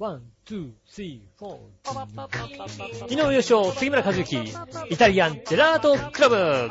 [0.00, 3.00] One, two, three, four。
[3.00, 4.34] 昨日優勝、杉村和之、
[4.88, 6.36] イタリアンジェラートクラブ。
[6.36, 6.70] は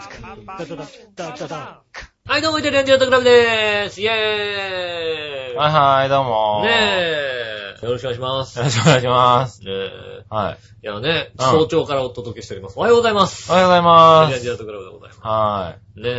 [2.40, 4.02] い、どうも、イタリアンジェラートクラブでーす。
[4.02, 6.64] イェーイはいはい、どうも。
[6.64, 8.58] ねえ、よろしくお願いします。
[8.58, 9.64] よろしくお願いします。
[9.64, 10.58] ねえ、はい。
[10.82, 12.80] いやね、うん早朝からお届けしております。
[12.80, 13.52] おはようございます。
[13.52, 14.32] おはようございます。
[14.32, 15.30] タリアンジェラートクラブでございます。
[15.30, 16.00] はい。
[16.00, 16.10] ね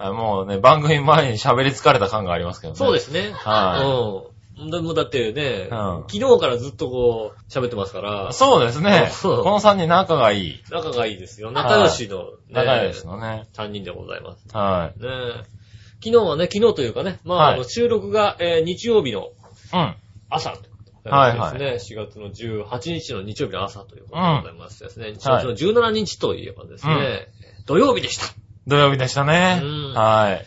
[0.00, 2.76] えもうね、番組前に喋り疲れた感がありますけどね。。
[2.76, 3.30] そうですすね。
[3.32, 4.35] はうん。
[4.58, 9.10] でもだってね、うん昨日からずっとこう、喋ってますから、そうですね。
[9.22, 10.62] この3人仲がいい。
[10.70, 11.50] 仲がいいですよ。
[11.50, 13.46] 仲良しの、ね、仲良しのね。
[13.52, 14.46] 3人でございます。
[14.56, 15.56] はねえ。
[16.02, 19.24] 昨日はね、昨日というかね、まあ、はいあの収録が、えー日曜日のい。
[19.74, 19.94] うん。
[20.30, 21.96] 朝といはいですね。
[21.98, 25.08] 4月の18日の日曜日の朝ということでございますですね。
[25.08, 27.28] 4月の17日といえばですね、
[27.66, 28.26] 土曜日でした。
[28.66, 29.92] 土曜日でしたねうん。
[29.94, 30.40] は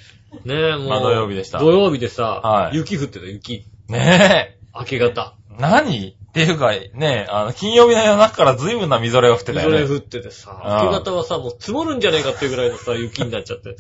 [0.44, 0.48] い。
[0.48, 0.90] ねえ、もう。
[0.90, 3.66] まあ土曜日でした土曜日でさ、はい雪降ってた、雪。
[3.90, 5.36] ね明け方。
[5.52, 5.62] え。
[5.62, 6.20] 何？
[6.30, 9.88] っていうか、ねえ、あの、金曜日の夜中から随分なみぞれが降ってたよね。
[9.88, 13.76] それ降っててさ、ああ明け方はさ、もう積もるんじゃねえかっていうぐらいのさ、雪になっちゃって。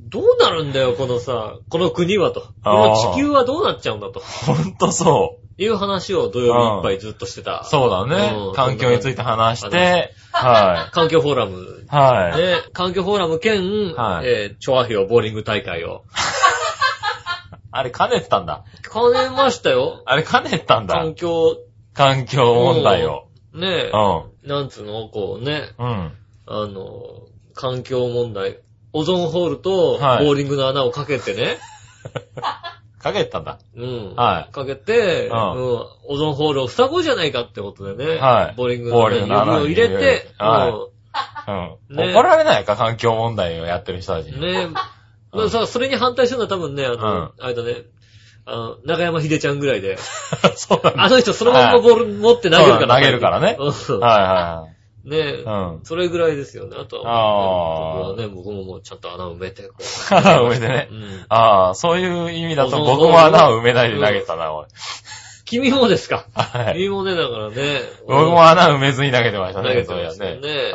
[0.00, 2.40] どうなるんだよ、このさ、この国はと。
[2.40, 4.20] この地球はどうなっちゃうんだと。
[4.20, 7.62] ほんとそいう話を土曜日いっぱいずっとしてた。
[7.66, 7.68] う。
[7.68, 8.54] そうだねうん。
[8.54, 11.86] 環境について話して、は環境フォーラムい。
[11.88, 12.40] はい。
[12.40, 16.04] ね、環境フォーラム兼、はいえー、チョアヘヨボーリング大会を。
[17.70, 18.64] あれ兼ねてたんだ。
[18.92, 20.02] 兼ねましたよ。
[20.06, 21.14] あれ兼ねてたんだ環。
[21.14, 21.56] 境、
[21.94, 23.28] 環境問題を。
[23.54, 24.48] ねう、ん。
[24.48, 26.12] なんつうの、こうね、うん。
[26.46, 27.22] あの、
[27.54, 28.58] 環境問題。
[28.92, 31.58] オゾンホールとボはいーリングの穴をかけてね、
[32.98, 33.58] かけてたんだ。
[33.76, 34.14] うん。
[34.16, 44.40] はいかけて、ううんん、オゾンホールを塞ごうじゃないかってことでね、はいボーリングの穴にの指を入れて、はいうん怒られないか、環境問題をやってる人たちに。
[44.40, 44.68] ね
[45.32, 47.82] まあさ、それに反対するのは多分ね、あの、うんあれだね、
[48.46, 49.98] あの、中山秀ちゃんぐらいで、
[50.56, 51.04] そうなんだ。
[51.04, 52.94] あの人そのまんまボール持って投げるから。
[52.96, 54.74] 投げるからねうんはねいはいはい。
[55.44, 55.80] うん。
[55.84, 56.76] それぐらいですよね。
[56.78, 59.74] あとは、あー僕はね、僕ももうちゃんと穴を埋めて、こ
[60.10, 60.94] 穴を埋めてねう。。
[60.94, 61.26] うん。
[61.28, 64.66] ああ、そういう意味だと僕も穴を埋めないで投げたな、おい。
[65.46, 66.26] 君もですか？
[66.34, 66.74] はい。
[66.74, 67.80] 君もね、だからね。
[68.06, 69.68] 僕も穴埋めずに投げてましたね。
[69.70, 70.72] 投げてましたよそういね。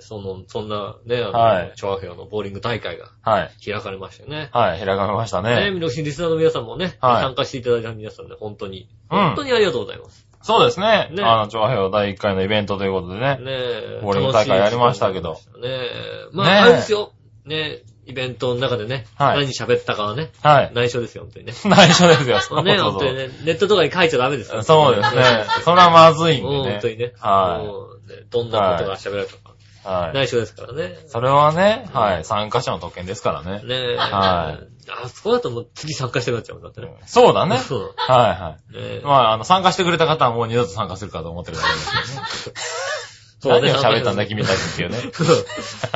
[0.00, 3.50] その、そんなね、あの、はいチョアのボーリング大会がはい。
[3.64, 4.50] 開かれましたよね。
[4.52, 4.78] はい。
[4.78, 5.70] 開かれましたね、ね。
[5.70, 10.26] ミロシンリスナーの皆さんもね、はい参加していただいた皆さんね、本当に、うん本当にありがとうございます。
[10.42, 11.10] そうですね。
[11.12, 13.38] ねあの、長平第1回のイベントということでね。
[13.38, 14.00] ねえ。
[14.02, 15.90] ボーリング大会やりましたけどねえ。
[16.32, 17.12] まねえあ、あれですよ。
[17.44, 20.72] ねイベントの中でね、はい何喋ったかはね、はい。
[20.74, 21.52] 内緒ですよ、本当にね。
[21.66, 22.40] 内緒ですよ。
[22.40, 22.78] そうね。
[22.78, 24.62] 本当にね、ネットとかに書いちゃダメですよ。
[24.62, 25.22] そうですね。
[25.62, 26.72] それはまずいんうんでね。
[26.72, 27.12] 本当にね。
[27.18, 29.54] はもうねどんなことが喋られたか。
[29.90, 29.94] い。
[30.06, 30.14] はい。
[30.14, 30.98] 内緒ですからね。
[31.06, 32.24] それはね、はい。
[32.24, 33.62] 参加者の特権ですからね。
[33.64, 33.96] ねえ。
[33.96, 36.94] はいあそこだともう次参加してくなっちゃうんだってね。
[37.06, 37.58] そうだね。
[37.60, 38.74] そうはいはい。
[38.74, 42.58] ねえまあ、あの、参加してくれた方はもう二度と参加するかと思ってるだけですけどね。
[43.40, 44.98] そうね何を喋ったんだ、君たちっていうね。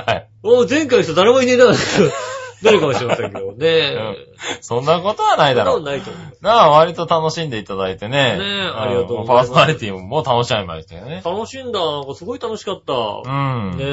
[0.06, 0.28] はい。
[0.42, 1.66] もう前回の人誰もいねえな、
[2.62, 3.97] なるかもしれませんけどね。
[4.60, 5.76] そんなことはないだろう。
[5.76, 6.38] そんなことないと思います。
[6.42, 8.38] なあ、割と楽しんでいただいてね。
[8.38, 11.22] ねえんありがとうございますパーソナリティも楽しみましたよね。
[11.25, 11.80] 楽しんだ。
[11.80, 12.92] なんかすごい楽しかった。
[12.92, 13.76] うん。
[13.76, 13.84] ね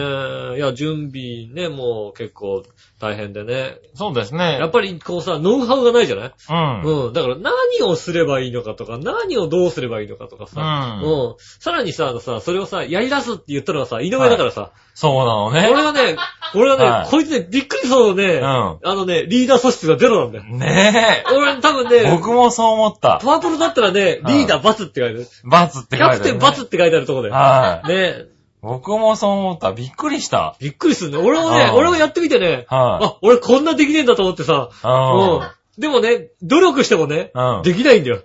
[0.56, 2.64] え、いや、準備ね、もう結構
[3.00, 3.78] 大変でね。
[3.94, 4.58] そうですね。
[4.60, 6.32] やっぱりこうさ、ノウハウがないじゃない？
[6.50, 7.06] うん。
[7.08, 7.14] うん。
[7.14, 10.62] だから何をすればいいのかとか、何をどうすればいいのかとかさ。
[11.02, 11.36] うんうん。
[11.38, 14.72] さらにさ、あのさ、それをさ、やり出すって言ったのはさ、井上だからさ。
[14.96, 15.70] そうなのね。
[15.72, 16.18] 俺はね、
[16.56, 20.39] 俺はね、はいこいつね、びっくりそうね、うんあのね、リーダー素質がゼロなんだよ。
[20.44, 22.04] ね俺多分え。
[22.04, 23.20] ね、僕もそう思った。
[23.24, 25.28] パープルだったらね、リーダーバツって書いてある。
[25.44, 26.38] バツってキャプテ書いてある、ね。
[26.38, 27.30] ンバツって書いてあるとこで。
[27.30, 27.88] はい。
[27.88, 28.26] ね
[28.62, 29.72] 僕もそう思った。
[29.72, 30.58] びっくりした。
[30.60, 31.18] びっくりするね。
[31.18, 33.06] 俺もねう、ん俺もやってみてね、はい。
[33.06, 35.82] あ、俺こんなできねえんだと思ってさ、うん。
[35.82, 38.22] でもね、努力してもね、うんできないんだよ。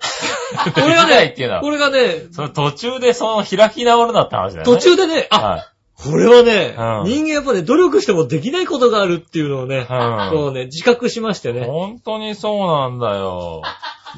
[0.75, 1.61] これがないっていうのは。
[1.61, 4.65] これがね、それ途中でその開き直るなって話だよね。
[4.65, 5.74] 途中でね、あ、は
[6.05, 11.55] これはね、うん人間やっぱね、努力してもできないことがあるっていうのをね、うんこうね、自覚しましてい。
[11.55, 11.65] ね。
[11.65, 13.63] 本当にそうなんだよ。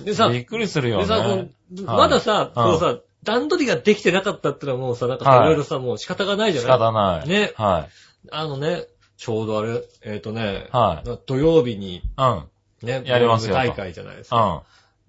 [0.05, 1.51] でさ、びっくりするよでさ、こね。
[1.79, 6.79] うはいまださ、うんこうさ、段取りができてなかったってのはもうさ、なんかさ、はいいろいろさ、もう仕方がないじゃ仕ない？
[6.79, 7.29] 方ない。
[7.29, 8.29] ねはい。
[8.31, 8.85] あのね、
[9.17, 11.09] ちょうどあれ、えっ、とね、はい。
[11.27, 12.43] 土曜日にうん。
[12.87, 14.45] ね、やりますよボーリング大会じゃないですうか。
[14.47, 14.63] ん。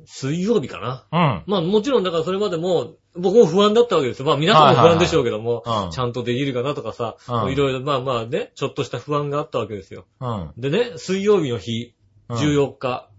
[0.05, 1.03] 水曜日かな？
[1.11, 1.43] うん。
[1.47, 4.25] まあもちろんだからそれまでも、僕も不安だったわけですよ。
[4.25, 10.05] まあ皆さんも不安でしょうけども、はいはいはいうんちゃんとできるかなとかさ、うんいろいろまあまあね、ちょっとした不安があったわけですよ。
[10.19, 10.51] うん。
[10.57, 11.93] でね、水曜日の日、
[12.29, 13.09] うん14日。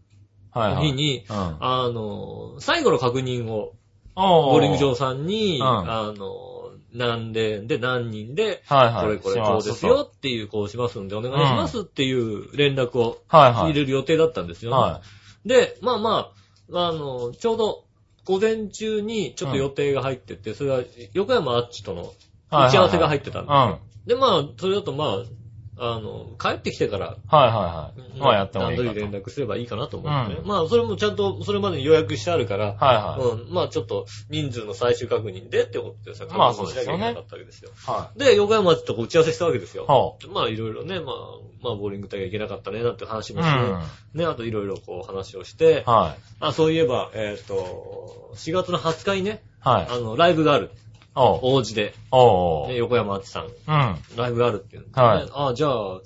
[0.55, 1.37] の日に、うん。
[1.61, 3.75] あの、最後の確認を、
[4.17, 9.05] おボーリング場さんに、うんあの、何連で何人で、はいはい。
[9.05, 13.73] これこれこうですよっていう、こうしますんでお願いしますっていう連絡をはいはい。
[13.73, 14.77] 入れる予定だったんですよね。
[14.77, 15.01] は
[15.45, 16.33] で、まあま
[16.73, 17.85] あ、あの、ちょうど
[18.29, 20.83] 午前中にちょっと予定が入ってて、それは
[21.15, 22.13] 横山あっちとの
[22.51, 23.79] はい打ち合わせが入ってたんうん。
[24.07, 25.09] で、まあ、それだとまあ、
[25.81, 28.19] あの、帰ってきてから、はいはい。
[28.19, 28.77] まあやってもいい。
[28.77, 30.41] 段取り連絡すればいいかなと思ってね。
[30.41, 33.41] うんまあ、それもちゃんと、それまでに予約してあるから、はいはい。
[33.43, 37.71] うん、まあちょっと人数の最終確認でってことでさ、まあ確認しなきゃいけなかったわけですよ。
[37.87, 39.87] はで、横山と打ち合わせしたわけですよい。。
[39.87, 41.15] ほまあいろいろね、まあ、
[41.63, 43.37] まあボーリング隊がいけなかったね、なんて話う。
[43.37, 43.81] もして、うん。
[44.15, 46.23] ね、あといろいろこう話をして、はい。
[46.41, 49.87] あ、そういえば、えっ、と、4月の20日にね、はい。
[49.91, 50.71] あの、ライブがある。
[51.23, 52.73] 王子で、ね、おう。
[52.75, 53.53] 横山あつさん、うん。
[54.17, 55.29] ライブがあるっていうはい。
[55.33, 56.01] あ、じゃあ、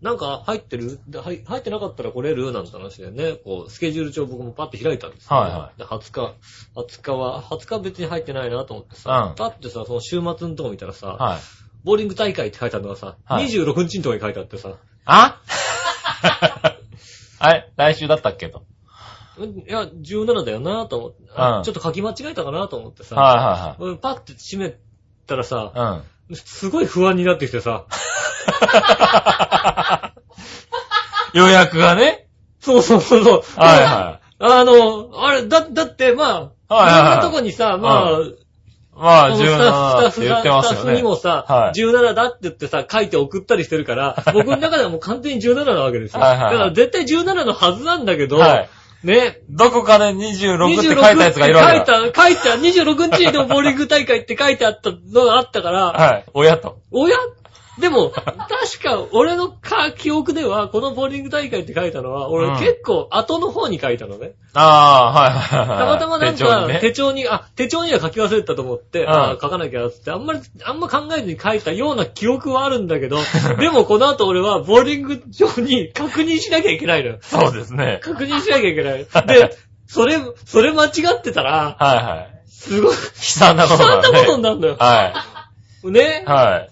[0.00, 0.98] なんか入ってる？
[1.06, 2.50] で入入ってなかったら来れる？
[2.52, 5.78] なんて話でね、こう、スケジュール帳僕もパッと開いたんですよ、はいはい。
[5.78, 6.34] で、20日、
[6.74, 9.36] 20日は、20日別に入ってないなと思ってさ、うん。
[9.36, 11.40] パッてさ、その週末のとこ見たらさ、はい。
[11.84, 13.46] ボーリング大会って書いてあるのがさ、はい。
[13.46, 14.72] 26日のとこに書いてあってさ、
[15.04, 15.40] あ
[17.38, 17.70] あれ？
[17.76, 18.64] 来週だったっけと。
[19.38, 24.76] うんいや、17だよなと思って、うんあちょっと書き間違えたかなと思ってさ、はうんパッて閉め
[25.26, 26.02] たらさ。
[26.34, 27.84] すごい不安になってきてさ、
[31.34, 32.26] 予約がね。
[32.60, 33.42] そうそうそうそう。
[33.56, 38.34] はいはあの、あれ、だ、だって、まあ、はいはいはいいろんなとこにさ、まあ、い。
[38.94, 39.58] まあ、このスタ
[40.08, 41.02] ッフ、17って言ってますスタッフに。
[41.02, 46.20] もさ、はい17だって言ってさ、書いて送ったりしてるから、僕の中ではもう完全に17なわけですよ。
[46.20, 48.68] はいはいはいだから絶対17のはずなんだけど、はい。
[49.04, 49.40] ね。
[49.48, 51.86] どこかで26って書いたやつがいるわけだ。
[51.86, 56.24] 書いた、書いた、26日のボーリング大会って書いてあったのがあったから、はい。
[56.34, 56.78] 親と。
[56.90, 57.16] おや
[57.78, 58.26] でも、確
[58.82, 64.32] か、俺のか記憶では、このボーリング大会って書いたのは、俺うん結構後の方に書いたのね。
[64.52, 65.78] ああ、はいはいはい。
[65.78, 67.22] たまたまなんか、手手帳帳にね。
[67.22, 73.16] にあ、手帳には書き忘れてたと思って、んあ書かなきゃって、あんまり、あんま考えずに書いたような記憶はあるんだけど、
[73.58, 77.18] でもこの後俺はボーリング場に確認しなきゃいけないのよ。
[77.22, 78.00] そうですね。
[78.02, 79.06] 確認しなきゃいけない。
[79.26, 82.42] で、それ、それ間違ってたら、はいはい。
[82.50, 84.02] すごい、悲惨な悲ことだね。
[84.02, 84.76] 惨なことになるのよ。
[84.78, 85.12] は
[85.84, 86.24] ね？
[86.26, 86.30] い。
[86.30, 86.71] はい。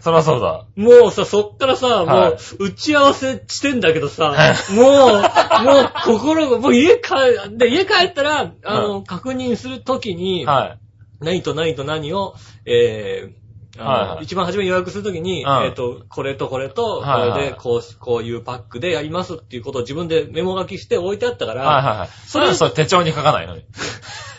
[0.00, 0.66] そらそうだ。
[0.76, 4.34] もうさ、そっからさ、はいもう、打ち合わせしてんだけどさ、
[4.70, 11.24] もう、もう、心が、もう家帰、で、家帰ったら、あの、確認するときに、はい。
[11.24, 22.08] 何と何と何を、えー、あのはいはい一番初めに予約するときに、うんえっ、と、これとこれと、こはいはいれで、こう、こういうパックでやりますっていうことを自分でメモ書きして置いてあったから、はいはいはい。
[22.26, 23.64] それはそれ手帳に書かないのに。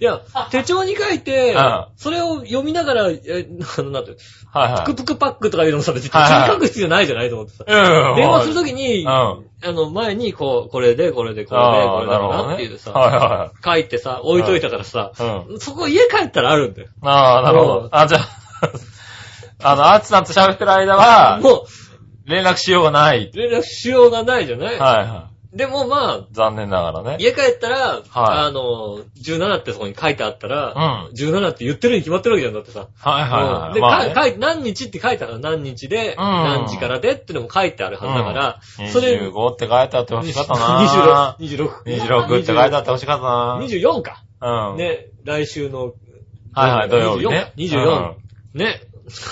[0.00, 3.48] いや、手帳に書いてうん、それを読みながら、え、
[3.78, 4.16] あの、なんて
[4.52, 4.84] はいはい。
[4.84, 7.64] プクプクパックとかいうのもさ、別に手帳に書く必要ないじゃないと思ってさ。
[7.66, 8.16] うん。
[8.16, 9.06] 電話するときに、うん。
[9.08, 13.52] あの、前に、こう、これで、これで、これで、これだななるほどねっていうさ、。
[13.64, 15.12] 書いてさ、置いといたからさ。
[15.58, 16.88] そこ家帰ったらあるんだよ。
[17.02, 17.88] ああ、なるほうんど。
[17.92, 18.28] あ、じゃあ、
[19.72, 21.66] あの、アーチさんと喋ってる間は、も
[22.24, 23.30] 連絡しようがない。
[23.34, 27.16] う、連絡しようがないじゃないはいはでもまあい。、残念ながらね。
[27.20, 32.88] 家帰ったら、あの、17ってそこに書いてあったら、うん17って言ってるに決まってるわけじゃん、だってさ。
[32.98, 33.68] はいはいはい。
[33.68, 38.60] うんで、まあね何日って書いてある何日で、何時からでってのも書いてあるはずだから、
[38.90, 41.82] それ、25って書いてあってほしかったな26、26。
[41.84, 44.22] 26って書いてあってほしかったな24か。
[44.42, 44.76] うん。
[44.76, 45.94] ね、来週の、
[46.52, 47.52] はいはい、土曜日ね。
[47.56, 48.14] 24。
[48.54, 48.82] ね。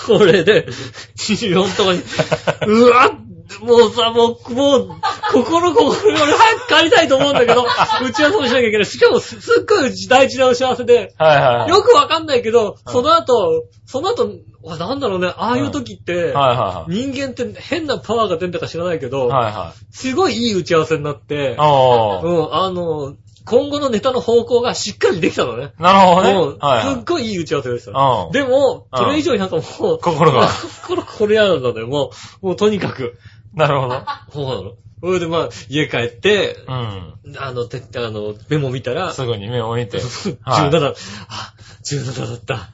[0.07, 2.01] これで、24とかに、
[2.67, 3.26] うわ
[3.61, 4.89] もうさ、もう、もう、
[5.33, 7.65] 心ここに俺早く帰りたいと思うんだけど、
[8.03, 8.87] 打ち合わせもしなきゃいけない。
[8.87, 11.69] しかもす、すっごい大事な打ち合わせで、はいはい。
[11.69, 14.31] よくわかんないけど、うんその後、その後、
[14.63, 19.45] わなんだろうね、ああいう時って、はいはい人間って変なパワーが出るんだか知らないけど、はい。
[19.47, 19.97] はいはい。
[19.97, 21.51] すごいいい打ち合わせになって。
[21.51, 23.15] うん、あの、
[23.47, 25.73] 今後のネタの方向がしっかりできたのね。
[25.79, 26.33] なるほどね。
[26.33, 27.93] うんはいはいすっごいいい打ち合わせでした。
[27.93, 30.49] うんでも、うんそれ以上になんかもう、心が。
[30.83, 32.11] 心これやなんだよ、も
[32.43, 33.17] う、もうとにかく。
[33.57, 34.03] なるほど。
[34.33, 34.75] そうなの。
[35.03, 37.19] それでまあ、家帰って、うん。
[37.39, 39.99] あの、てあの、メモ見たら、すぐに目を見て。
[39.99, 40.95] 17、はい
[41.29, 42.71] あ、17だった。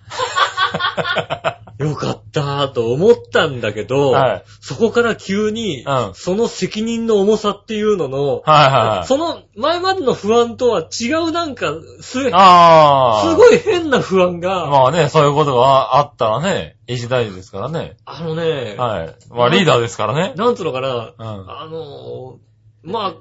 [1.82, 9.06] よかったと思ったんだけど、はいそこから急に、うんその責任の重さっていうのの、はいはいはい。
[9.06, 12.30] その前までの不安とは違うなんか、す、す。
[12.30, 17.96] ごい変な不安が、まあね、そういうことがあったらね、一大事ですからね。
[18.04, 19.16] あのね、はい。
[19.30, 20.34] まあリーダーですからね。
[20.36, 21.50] なんつうのかな、うん。
[21.50, 23.14] あのーま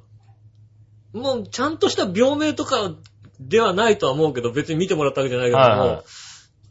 [1.13, 2.91] あ、もうちゃんとした病名とか
[3.39, 6.03] ではないとは思うけど、別に見てもらったわけじゃないけども、はいはい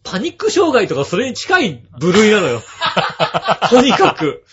[0.03, 2.63] パニック障害とかそれに近い部類なのよ。
[3.71, 4.45] とにかく。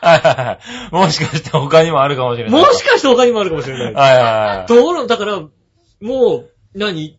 [0.00, 0.58] はいはいは
[0.92, 0.94] い。
[0.94, 2.60] もしかして他にもあるかもしれない。
[2.62, 3.94] もしかして他にもあるかもしれない。
[3.94, 4.66] はいはいはい。
[4.66, 5.40] ところ、だから、
[6.00, 7.18] もう、何？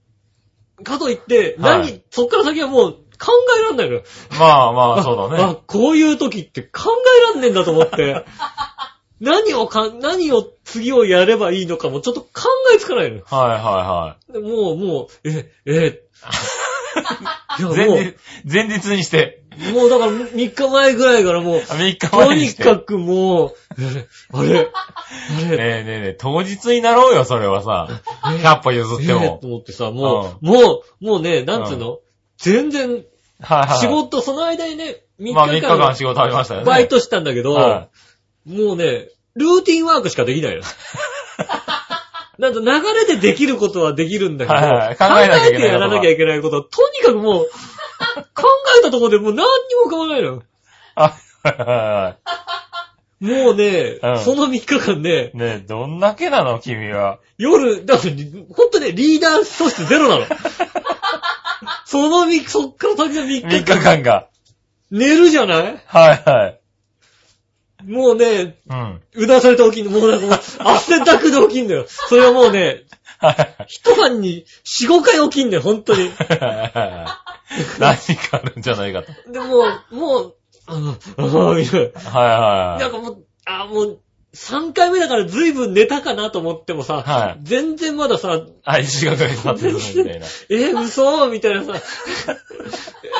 [0.83, 4.03] かといって、何、はいそっから先はもう考えらんないのよ。
[4.37, 6.89] まあまあ、そうだあね。、こういう時って考
[7.31, 8.25] えらんねえんだと思って。
[9.21, 12.27] 何をか、何を次をやればいいのかもちょっと考
[12.75, 13.23] えつかないのよ。
[13.25, 16.01] はいはでもう、もう、え、え、
[17.59, 22.63] 前日、前日にして、う、もうだから3日前ぐらいからもう、3日と前にして。
[22.63, 24.67] にかくもう、えあれ、あれ、 ね
[25.43, 27.87] えねえねえ、当日になろうよ、それはさ。
[28.23, 29.47] 100歩譲ってえーもと。
[29.47, 31.99] 思ってさ、もう、もう、もうね、なんつうの、
[32.37, 33.03] 全然、
[33.41, 33.79] はいはい。
[33.79, 36.65] 仕事、その間にね、3まあ3日日間、間仕事ありましたよね。
[36.65, 37.89] バイトしたんだけど、は
[38.45, 40.61] もうね、ルーティンワークしかできないの。
[42.37, 47.45] なんと流れでできることはできるんだけど、はいはい考えなきゃいけないことが考えてやらなきゃいけないことは、とにかくもう、
[48.33, 48.43] 考
[48.79, 50.41] えたところでもう何にも考えないの。
[50.95, 51.13] あ
[51.43, 52.17] はいはいは
[53.21, 55.37] もうね、うんその3日間ね、い。
[55.37, 57.19] ねえ、どんだけなの、君は。
[57.37, 58.09] 夜、だって、
[58.53, 60.25] ほんとね、リーダー素質ゼロなの。
[61.87, 64.27] そのみ、そっから先の3 3日日間、間が。
[64.91, 65.81] 寝るじゃない？
[65.87, 66.59] はいはい。
[67.87, 69.01] もうね、うん。
[69.13, 69.91] うなされて起きんの。
[69.91, 71.85] もうなんか 汗だくで起きんだよ。
[71.87, 72.83] それはもうね、
[73.19, 76.09] は い一晩に4、5回起きんだよ、本当に。
[76.09, 77.05] はいは
[77.77, 77.79] い。
[77.79, 79.31] 何かあるんじゃないかと。
[79.31, 82.11] で、もう、もう、あの、ああ、みたいな。
[82.11, 82.81] はいはい。
[82.81, 83.99] なんかもう、あもう、
[84.35, 87.39] 3回目だから随分寝たかなと思ってもさ、はい。
[87.43, 90.27] 全然まださ、あ、石がかりになってるみたいな。
[90.49, 91.29] え、嘘？
[91.29, 91.81] みたいなさ、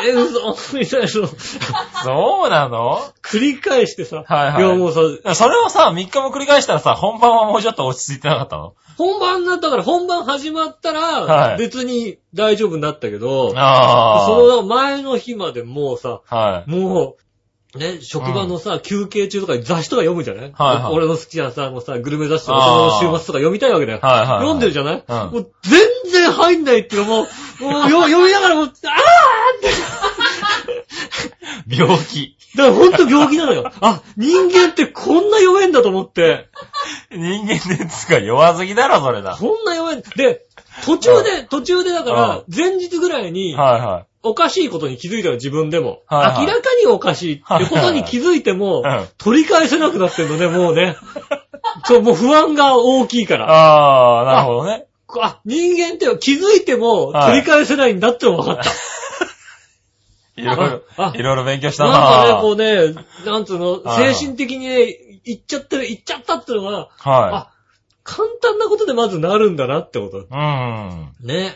[0.05, 0.55] え、嘘？
[0.77, 1.07] みたいな。
[1.07, 2.99] のそうなの？
[3.23, 4.61] 繰り返してさ、はいはい。
[4.61, 4.91] やもう
[5.23, 8.75] さ、それをさ、3日も繰り返したらさ、本番はもうちょっと落ち着いてなかったの？
[8.97, 11.57] 本番だったから本番始まったはら、い。
[11.57, 16.35] 別に大丈夫になったけど、あその前の日までもうさ、あ。
[16.35, 16.69] はい。
[16.69, 17.17] もう、
[17.75, 20.51] ね、職場のさ、休憩中とかに雑誌とか読むじゃない？
[20.53, 20.93] はいはい。
[20.93, 23.99] 俺の好きなさ、もうさ、グルメ雑誌とか、週末とか読みたいわけだよ。
[24.01, 24.39] はいはいはい。
[24.39, 25.17] 読んでるじゃない、うん。
[25.31, 28.73] もう全然入んないっていうかもう、もうよ読みながらもう、あーっ
[29.61, 29.69] て。
[31.75, 32.34] 病気。
[32.55, 33.71] だからほんと病気なのよ。
[33.81, 36.47] あ、人間ってこんな弱いんだと思って、
[37.11, 39.37] 人間ですか弱すぎだろ、それだ。
[39.39, 40.03] こんな弱い。
[40.15, 40.41] で、
[40.85, 44.05] 途中で、途中でだかうんら、前日ぐらいに、はいはい。
[44.23, 46.01] おかしいことに気づいたの、自分でも。
[46.07, 50.97] はいはい明らかにおかしいってことに気づいても、うん取り返せなくなってんのね、もうね。
[51.85, 53.51] そう、もう不安が大きいから。
[53.51, 54.85] ああ、なるほどね。
[55.21, 58.71] あ、人間って気づいてもはい取り返せないんだってのが分かった。
[60.53, 62.93] いろいろあ、いろいろ勉強したなんなかね、こうね、
[63.25, 67.51] なんつうの、はい精神的にね、言っちゃってる、言っちゃったってのが、はあ、
[68.03, 70.19] 簡単なことでまずなるんだなってこと。
[70.19, 70.21] い。
[70.21, 71.11] うん。
[71.21, 71.55] ね。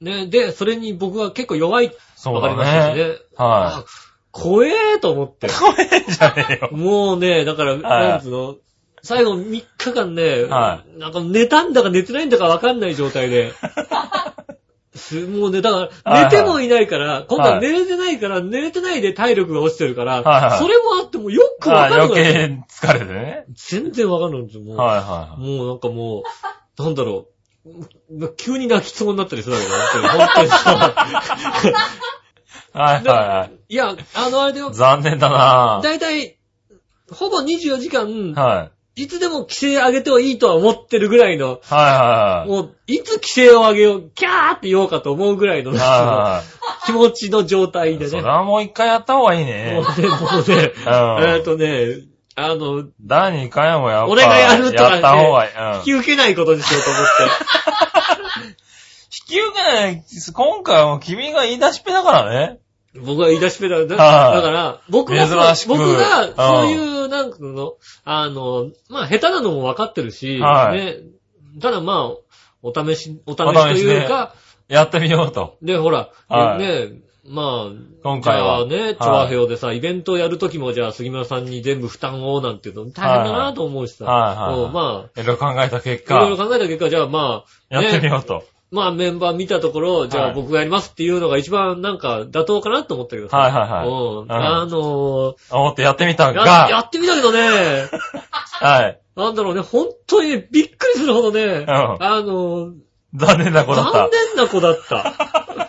[0.00, 1.92] ね、で、それに僕は結構弱い。
[2.16, 2.94] そうわかりましただね。
[2.94, 3.16] しね。
[3.36, 3.84] はあ
[4.32, 5.46] 怖えと思って。
[5.46, 5.50] い。
[5.50, 6.70] 怖えんじゃねえよ。
[6.76, 8.56] もうね、だから、なんつうの、
[9.02, 13.52] 最後3日間ね、はなんか寝たんだか寝てないんだかわかんない状態で。
[14.94, 22.08] すもうね、だから、寝てもいないから、今度は寝れてないから、寝れてないで体力が落ちてるから、はいはいそれもあってもよくわあかんない。
[22.08, 23.46] 余計疲れてね。
[23.54, 24.76] 全然わかんないんですよ、もう。
[24.76, 26.22] はいはもうなんかも
[26.78, 27.28] う、なんだろ
[27.64, 28.36] う。
[28.36, 30.08] 急に泣きそうになったりするわけだよ。
[30.08, 31.06] 本当にさ。
[32.74, 32.78] い。
[32.78, 34.74] はいはいいや、あのあれだよい。。
[34.74, 36.38] 残念だなだいたい、
[37.10, 38.81] ほぼ24時間、はい。
[38.94, 42.48] いつでも規制上げてはいいとは思ってるぐらいの、はいはいはい。
[42.48, 46.42] もう、いつ規制を上げよう、キャーって言おうかと思うぐらいの、はいは
[46.84, 47.98] 気持ちの状態い。
[47.98, 48.10] でね。
[48.10, 49.82] それはもう一回やった方がいいもね。
[49.96, 52.02] うね、もうね、うんえっとね、
[52.34, 55.52] あの、第2回もやっぱ俺がやるとかねやった方がいい。
[55.52, 55.76] うん。
[55.78, 58.56] 引き受けないことにしようと思って。
[59.32, 62.58] 引き受けない、今回はもう君が言い出しっぺだからね。
[63.00, 63.78] 僕が言い出しっぺだ。
[63.78, 65.68] だだはいから、僕が、珍しく。
[65.68, 70.78] 僕が、うんそういう、なんつうの、あの、まあ、下手なのも分かってるし、はい。
[70.78, 70.96] ね、
[71.60, 72.16] ただまあ、
[72.62, 73.36] お試し、お試
[73.78, 74.34] しというか、
[74.68, 75.56] やってみようと。
[75.62, 76.58] で、ほら、はい。
[76.58, 77.72] ね、まあ、
[78.02, 78.66] 今回は。
[78.68, 84.64] じゃあね、調和表でさ、イベントをやるときも、じゃあ、杉村さんに全部負担を、なんていうの、大変だなと思うしさ、はいはいはい。
[84.64, 88.44] うんまいろいろ考えた結あ、いろいろ果、考えた結果、じゃあまあ、やってみね、ようと。
[88.72, 93.36] まあメンバー見たところ、じゃはいあ僕がやりますっていうのが一番なんか妥当かなと思ったけどさ。
[93.36, 93.88] はいはいはい。
[93.88, 94.22] うん。
[94.22, 94.32] うん。
[94.32, 97.40] あの思ってやってみたーや、やが、ってみたけどね、
[98.60, 98.98] はい。
[99.14, 101.70] なんだろうね、本当にねびっくりするほどね、ん。
[101.70, 102.72] あのー
[103.14, 104.08] 残念な子だっ残た。
[104.08, 105.12] 念な子だった。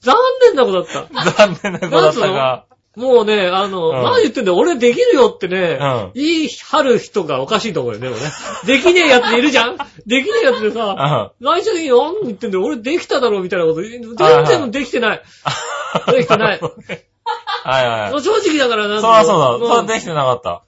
[0.00, 1.32] 残念な子だった。
[1.32, 8.30] 残念な子だったが、もうね、あの、うん何言ってんだよ、俺できるよってね、うん言い張る人がおかしいと思うよね、俺ね。
[8.66, 10.74] できねえやついるじゃんできねえやつでうん。
[10.74, 15.22] さ、は何して何言ってんだよ、俺できただろ、みたいなこと、全はい然できてない。
[16.08, 16.60] できてない。
[17.64, 18.22] はいはい。
[18.22, 19.58] 正直だからなんそらそうだ。
[19.58, 20.62] もそれできてなかった。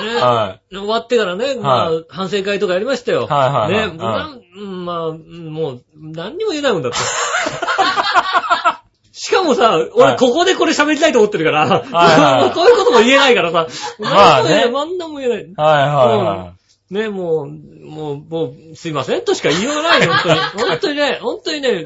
[0.00, 3.26] ねは終わってからね、まあは、反省会とかやりましたよ。
[3.26, 6.98] はいはいはいね、なんうんまあ、うんもう、何にも言えないもんだって。
[9.24, 13.68] しかもさ、は俺いここでこれ喋りたいと思ってるから、はい そういうことも言えないからさ、
[14.00, 15.46] まあねなんとも言えない。
[15.56, 16.52] はいはいは
[16.90, 16.94] い。
[16.94, 20.40] ね、もう、もう、もう、すいませんとしか言いようがないよ、本当に。
[20.68, 21.84] 本当にね、本当にね、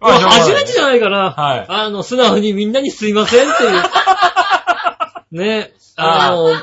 [0.00, 1.34] 初めてじゃないかな。
[1.36, 5.40] はいあの、素直にみんなにすいませんっていう。
[5.42, 6.56] ね、あの、はい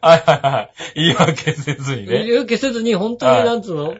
[0.00, 0.70] はいはい。
[0.94, 2.24] 言い訳せずにね。
[2.24, 3.94] 言い訳せずに、本当に、はいなんつうの？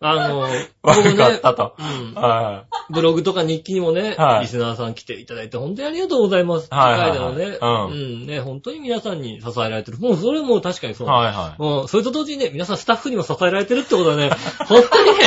[0.00, 0.40] あの、
[0.82, 1.74] 悪かったと。
[1.78, 6.68] うんはブログとか日記にもね、はいリスナーさん来ていただいて、本当にありがとうございます。
[6.70, 7.58] はいはいね。
[7.60, 8.26] うんうん。
[8.26, 9.98] ね、本当に皆さんに支えられてる。
[9.98, 11.04] もうそれも確かにそ。
[11.04, 14.30] いうはいはもう、それと同時にね、皆さんスタッフにも支えられてるってことはね、
[14.66, 15.24] 本当にね、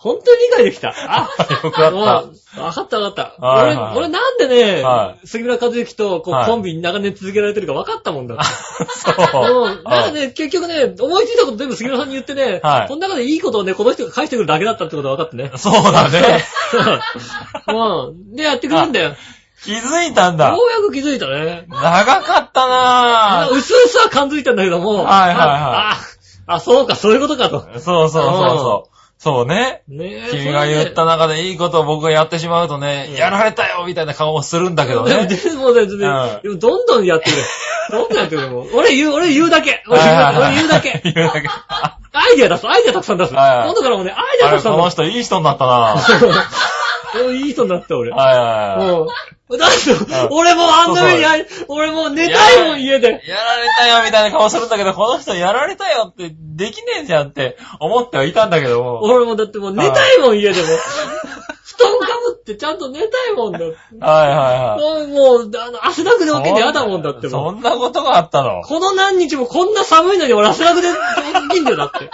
[0.00, 0.94] 本当に理解できた。
[0.96, 1.64] あ、い。
[1.66, 3.44] よかっもうわかったわかった。
[3.44, 8.36] はいはい俺、俺なんでね、は杉村和之とこう、はいコンビに長年続けられてるか分かったもんだ。
[8.94, 9.64] そう。
[9.64, 9.82] うん。
[9.82, 15.50] なんかね、結局ね、思いついたこと全部杉村さんに言ってね、はいこの中でいいことをね、この人が返してくるだけだったってことが分かってね。
[15.56, 16.44] そうだね。
[17.66, 18.36] う ん。
[18.36, 19.16] で、やってくるんだよ。
[19.64, 20.54] 気づいたんだよ。
[20.54, 21.64] うやく気づいたね。
[21.68, 23.50] 長かったなぁ。
[23.50, 25.02] うすうすは感づいたんだけども。
[25.02, 25.96] はいはいはいあ、
[26.46, 27.62] あ、あそうか、そういうことかと。
[27.62, 28.97] そうそうそうそう。
[29.18, 29.82] そうね。
[29.88, 30.30] ねえ。
[30.30, 35.26] 君が言った中でいいことを僕がやってしまうとね、うんやられたよみたいな顔をするんだけどね。
[35.26, 37.42] でもね、でもねでもどんどんやってくれ。
[37.90, 38.48] どんどんやってくれ。
[38.48, 39.82] もう俺言う、俺言うだけ。
[39.88, 40.38] 俺言うだけ。
[40.38, 41.00] 俺言うだけ。
[41.14, 41.48] 言うだけ。
[42.12, 43.34] アイデア出す、アイデアたくさん出す。
[43.34, 44.96] はいはい今度からもね、アイデアたくさん出す。
[44.96, 45.96] この人いい人になったな
[47.16, 48.10] おいい人になった俺。
[48.10, 49.00] はいはいはい。
[49.00, 49.58] うん。
[49.58, 53.08] だってうん、俺もあんな目にあい、俺もう寝たいもん、家で。
[53.08, 59.02] やられたよみたいな顔するんだけど、この人やられたよってできねえじゃんって思ってはいたんだけども。
[59.02, 60.66] 俺もだってもう寝たいもん、家でも。
[61.64, 63.76] 布団かぶってちゃんと寝たいもんだって。
[64.00, 65.08] はいはいはい。
[65.08, 68.60] もう、もうあの、汗だくで起きて嫌だもんだってもそんなことがあったの？
[68.60, 68.62] う。
[68.64, 70.88] この何日もこんな寒いのに俺汗だくで
[71.50, 72.10] 起きんだよ、だって。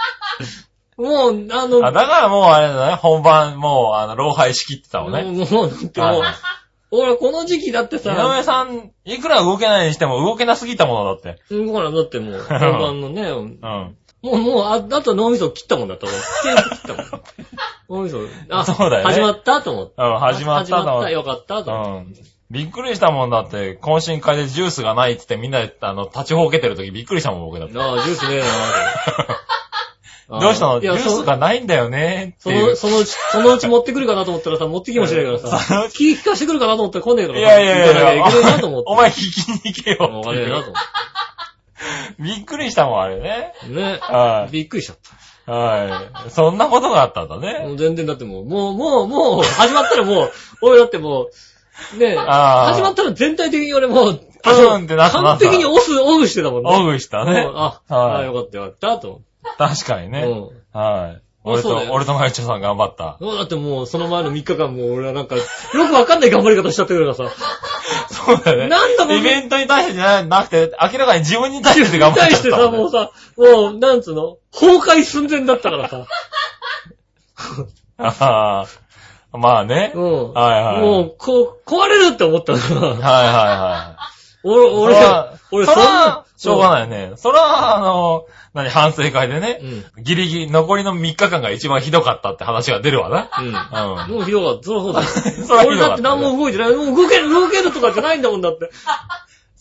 [0.97, 5.23] もう、あの、あ、だからもうあれだね、本番もう、あの、老廃しきってたのね。
[5.23, 6.33] もう、もうだってもうはい、
[6.91, 11.41] 俺この時期だって井上さ、さん、いくら動けないにしても動けなすぎたものだって。
[11.49, 13.59] うん、ほら、だってもう、 本番のね、うん。
[14.21, 16.15] もう、もう、あ、あと脳みそ切ったもんだったもん。
[16.15, 17.21] 切ったもん。
[17.89, 19.93] 脳みそ、あ、そうだよね始まったと思って。
[19.97, 20.77] うん、始まったの。
[20.77, 22.21] 始まった、よかったと思って。
[22.21, 22.25] うん。
[22.51, 27.77] びっくりしたもんだって、懇親会でジュースがないって言ってみんなで、あの、立ちほうけてる時びっくりしたもん、僕だって。
[27.77, 28.49] ああ、ジュースねえなぁ
[30.29, 30.81] どうしたの？
[30.81, 32.75] いや、ジュースそがないんだよねっていその、う。
[32.75, 38.85] そのうち、 そのうち持ってくるかなと思ったらさ、持ってきもしないからそのさう、気利かしてくるかなと思ったら来ねえからいさやいやいやい行かなきゃやいけねえなと思って。
[38.87, 40.23] お前聞きに行けよわっていう。
[40.23, 40.73] かねえなと思っ
[42.19, 43.53] びっくりしたもん、あれね。
[43.61, 43.67] て。
[43.69, 43.99] ね。
[44.01, 44.51] はい。
[44.51, 44.97] びっくりしちゃっ
[45.45, 45.51] た。
[45.51, 46.31] はい。
[46.31, 47.67] そんなことがあったんだもね。
[47.73, 51.27] う全然だってもう、もう、もう、もう、始まったらもう、俺だっても
[51.93, 56.69] う、ねえ、あー始まったら全体的に俺もう、パシュンってなった完璧にオフ、オフしてたもんね。
[56.71, 57.51] オフしたねう。
[57.51, 59.21] んあ、はいあよかったよかった、と
[59.57, 60.23] 確かにね。
[60.23, 60.79] うん。
[60.79, 61.21] はい。
[61.43, 63.17] 俺と、そうだよ俺とマユチョさん頑張った。
[63.19, 67.35] もうだってもう、その前の3日間もう俺はなんか、よくわかんない頑張り方しちゃってるからさ。
[68.09, 68.67] そうだよね。
[68.67, 76.07] なんだもんイベントに対してじゃなくて、明らかに自分に対して頑張っ対してさ、ちゃったもうさ、もう、なんつうの崩壊寸前だったからさ。
[77.97, 78.65] あ
[79.31, 79.37] あ。
[79.37, 79.91] まあね。
[79.93, 80.33] うん。
[80.33, 82.81] はいはいもう、こう、壊れるって思ったから。
[82.81, 84.15] はいはいはい。
[84.45, 87.13] 俺、俺そら、俺、そそんなら、、しょうがないよね。
[87.17, 88.25] そら、あの、
[88.55, 89.59] 何、反省会でね
[89.97, 90.03] う、ん。
[90.03, 93.29] ギリギリ、残りの3日間が一番ひどかったって話が出るわな。
[93.37, 93.47] うん。
[93.47, 94.17] うん。
[94.17, 94.63] もうひどかった。
[94.65, 95.05] そりゃそうだよ。
[95.45, 96.73] そ俺だって何も動いてない。
[96.73, 98.71] もう動ける、動けるとかじゃないんだもんだって。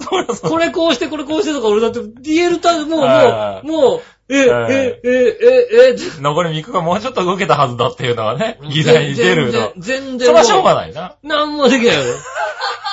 [0.00, 0.50] そ らそう。
[0.50, 9.52] これこうして、これこうしてとか俺だって言えるた、もう、はいもう、もう、え、はいえ、え、え、え、残り3日間もうちょっと動けたはずだっていうのがね、議題に出るの。
[9.52, 10.28] 全然、全然。
[10.28, 11.16] そらしょうがないな。
[11.22, 12.14] なんもできないよ。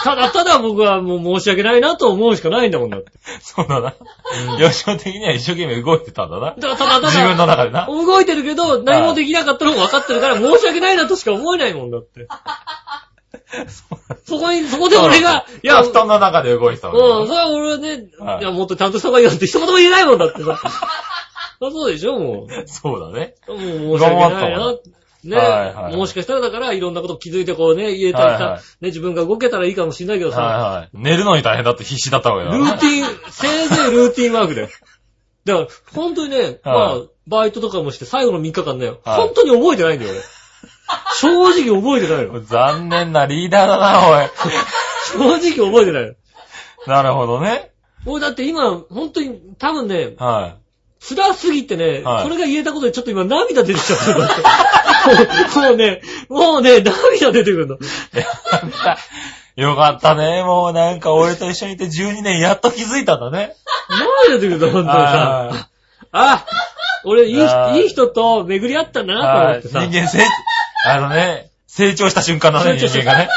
[0.03, 3.11] ただただ僕はもう申し訳ないなと思うしかないんだもんだって。
[3.41, 3.93] そうだな。
[4.57, 6.55] 吉野的には一生懸命動いてたんだな。
[6.55, 7.07] だただただ。
[7.09, 7.85] 自分の中でな。
[7.85, 12.27] 動いてるけど、何もできなかったのも分かってるから、申し訳ないなとしか思えないもんだって。
[14.25, 16.91] そこに、そこで俺が、いや、布団の中で動いてたう
[17.23, 18.05] ん、それは俺はね、
[18.39, 20.59] いや、もっとちゃんとした方がいいよって一言も言えないもんだってさ。
[21.69, 22.47] そうでしょ、もう。
[22.67, 23.35] そうだね。
[23.47, 23.55] も
[23.95, 24.75] う申し訳ないな。
[25.23, 30.89] ね、はいはいもしかしたらだから、いろんなこと気づいてこうね、言えたりさ、はいはいね、自分が動けたらいいかもしれないけどさ、はいはい。
[30.93, 32.71] 寝るのに大変だって必死だったわけだルな。
[32.75, 34.69] ーティン、せいぜいルーティンワークだよ。
[35.45, 40.21] だから、本当にね、まあ、バイトとかもして最後の3日間ね、はい本当に覚えてないんだよ、俺。
[41.19, 42.41] 正直覚えてないよ。
[42.41, 44.29] 残念なリーダーだな、おい。
[45.13, 46.15] 正直覚えてないよ。
[46.87, 47.71] なるほどね。
[48.05, 50.57] 俺だって今、本当に、多分ね、は
[51.01, 54.41] 辛すぎてね、はいこれが言えたことでちょっと今涙出てきちゃったんだって。
[55.59, 57.75] もうね、もうね、涙出てくるの。
[57.75, 57.79] い。
[59.61, 60.43] よかったね。
[60.43, 63.55] もうなんか俺と一緒にいて12年やっと気づいたんだね。
[64.29, 64.97] 涙出てくるの、本当にさ。
[64.97, 65.67] は
[66.11, 66.45] あ、
[67.03, 69.15] 俺、いいあーいい人と巡り合ったんだい。
[69.15, 69.59] なと思はい。
[69.59, 69.79] ってさ。
[69.79, 70.19] 人間成、
[70.85, 73.29] あのね、成長した瞬間だね、成長した人間がね。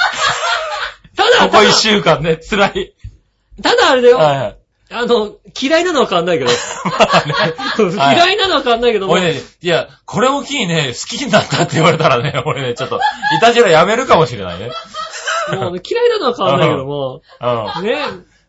[1.51, 2.95] こ一週間ね、辛い。
[3.63, 4.57] ただあれだよ、はいはい。
[4.97, 6.51] あの、嫌いなのは変わんないけど。
[7.91, 13.01] 嫌いなのは変わんないけども、俺ね、いや、これを機にね、好きになったって言われたらね、 俺ね、ちょっと、
[13.37, 14.71] いたじらやめるかもしれないね。
[15.53, 17.85] もうね嫌いなのは変わんないけども、うん。
[17.85, 17.97] ね、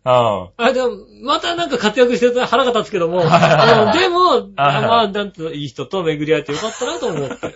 [0.05, 0.49] うん。
[0.57, 0.91] あ、でも、
[1.23, 3.27] またなんか活躍してると腹が立つけども、で
[4.07, 7.55] も、まあ、なんと、いい人と巡り合えてよかったなと思って。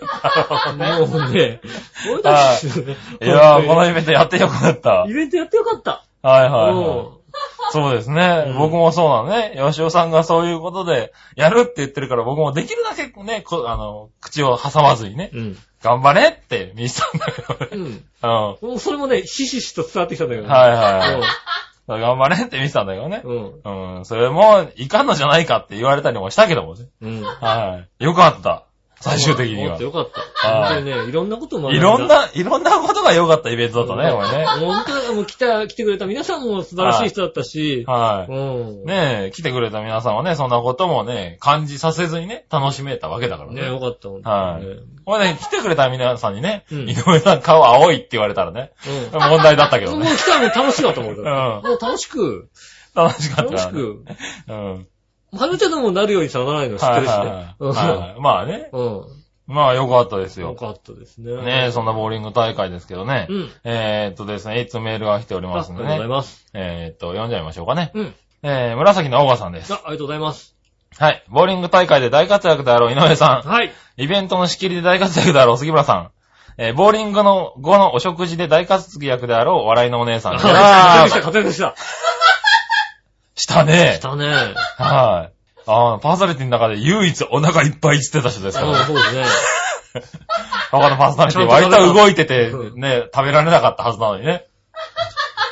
[1.06, 1.60] もうね、
[2.12, 5.06] 俺たはち、ねいやー、このイベントやってよかった。
[5.08, 6.02] イベントやってよかった。
[6.22, 7.19] はいはいはい。
[7.44, 8.46] うんそうですね。
[8.48, 9.54] うん僕もそうなのね。
[9.56, 15.58] 吉尾さんがそういうことで、やるって言ってるから僕もできるだけね、こあの、口を挟まずにね、うん。
[15.82, 17.68] 頑張れって見せたんだけどね。
[17.72, 17.82] うん。
[17.82, 18.04] うん。
[18.20, 20.54] はもうそれもね、ひしひしと伝わってきたんだけどいね。
[20.54, 21.20] は
[21.88, 22.00] い。
[22.00, 23.22] 頑張れって見せたんだけどね。
[23.24, 23.60] うん。
[23.64, 23.96] うん。
[23.98, 24.04] うん。
[24.04, 26.86] それも、いかんのじゃないかって言われたりもしたけどもね。
[27.00, 27.22] うん。
[27.22, 28.04] はい。
[28.04, 28.64] よかった。
[29.02, 29.84] 最終的にはもっと。
[29.84, 30.20] よかった。
[30.20, 34.44] はい本当にね、いろんなこともいろん、な、いろんなことが良かったイベントだったね、これね。
[34.46, 38.32] 本当にもう来た、来てくれた皆さんも素晴らしい人だったし、はい。
[38.32, 38.84] うん。
[38.84, 43.68] ねえ、来てくれた皆さんはね、そんなこともね、感じさせずにね、楽しめたわけだからね、ね。
[43.68, 44.82] よかった、本はい当にね。
[45.06, 48.72] これね、来てくれた皆さんにね、うん井上さん顔青いって言われたらね、
[49.12, 49.20] うん。
[49.20, 50.04] 問題だったけどね。
[50.04, 51.22] もう来たらもう楽しいわと思うよ。
[51.22, 51.26] うん。
[51.70, 52.50] もう楽しく、
[52.94, 53.52] 楽しかった。
[53.52, 54.04] 楽しく、
[54.48, 54.86] うん。
[55.32, 57.16] はるちゃんでもなるようにさならないの知ってるしね。
[57.16, 58.20] はいはいはい。
[58.20, 58.68] まあね。
[58.72, 59.04] うん。
[59.46, 60.48] まあよかったですよ。
[60.50, 61.34] よかったですね。
[61.42, 63.34] ねえ、そんなボーリング大会ですけどねう。
[63.34, 63.50] ん。
[63.64, 66.14] えーっとですね、いつメールが来ておりあますんでりがとうございね。
[66.14, 66.46] ます。
[66.54, 67.90] えーっと、読んじゃいましょうかね。
[67.94, 68.14] うん。
[68.42, 69.72] えー、紫のオーガさんです。
[69.74, 70.54] あ、ありがとうございます。
[70.98, 71.24] はい。
[71.28, 73.48] ボーリング大会で大活躍であろう井上さん。
[73.48, 73.72] はい。
[73.96, 76.10] イベントの仕切りで大活躍であろう杉村さん。
[76.58, 80.34] えー、ボーリングの後のお食事で大活躍であろう笑いのお姉さん。
[80.38, 80.52] あ活躍
[81.08, 81.74] した、あー活躍した。
[83.42, 84.00] したねし。
[84.00, 84.26] たね。
[84.76, 85.32] はい。
[85.66, 88.84] あーパーソナリティの中で唯一お腹いっぱいって言ってた人ですからうん、ね。
[88.84, 89.24] そうですね。
[90.70, 94.46] 他のパーソナリティ割と動いてて、ね、食べられなかったはずなのにね。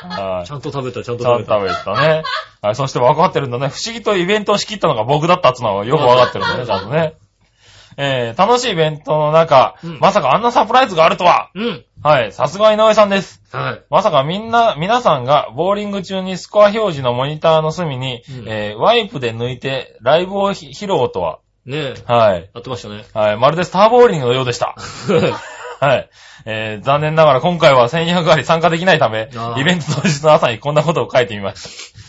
[0.01, 0.51] はいち。
[0.51, 1.57] ゃんと食べた、ちゃんとちゃ食べた。
[1.57, 2.23] んと食べてたね。
[2.61, 3.69] はい、そして分かってるんだね。
[3.69, 7.15] 不思議とイベントを仕切ったのが僕だったっつうのはよく分かってるんだね、ちゃんとね。
[8.01, 11.51] えー、楽しいイベントの中、うんまさかあんなサプライズがあるとは。
[11.53, 11.85] うん。
[12.01, 13.41] はい、さすが井上さんです。
[13.51, 13.83] はい。
[13.89, 21.39] まさかみんな、皆さんがボーリング中にスコア表示のモニターの隅に、うんえーワイプで抜いてライブを披露とは。
[21.65, 21.93] ねえ。
[22.07, 22.49] はい。
[22.53, 23.03] やってましたね。
[23.13, 24.75] はい、まるでスターボーリングのようでした。
[25.81, 26.09] はい。
[26.45, 31.93] えー、残念ながら今回は1200あり参加できないためあ、ーイベント当日の朝にこんなことを書いてみまし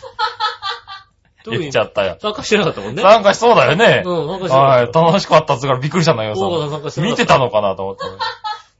[1.45, 2.17] 言っちゃったよ。
[2.21, 3.01] 参加してなかったもんね。
[3.01, 4.03] 参加しそうだよね。
[4.05, 4.83] うん、参加してなはい。
[4.85, 5.01] かった。
[5.01, 6.71] 楽しかったっつうからびっくりしたんだけ大川さんどさ。
[6.75, 8.03] 参加して見てたのかなと思って。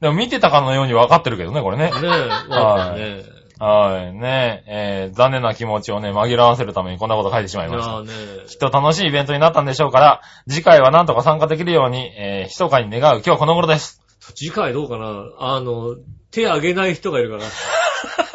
[0.00, 1.84] でも見てたかのように分かってるけどね、これね。
[1.84, 3.22] ねえ、わかったね。
[3.60, 4.12] はい。
[4.12, 8.02] ねえ、ー、残念な気持ちをね、紛らわせるためにこんなこと書いてしまいいました。
[8.02, 8.08] ね
[8.48, 14.02] きっと楽しいイベントになったんでしょうから、次回はなんとか参加できるように、えー、密かに願う今日この頃です。
[14.34, 15.94] 次回どうかなあの、
[16.32, 17.44] 手挙げない人がいるから。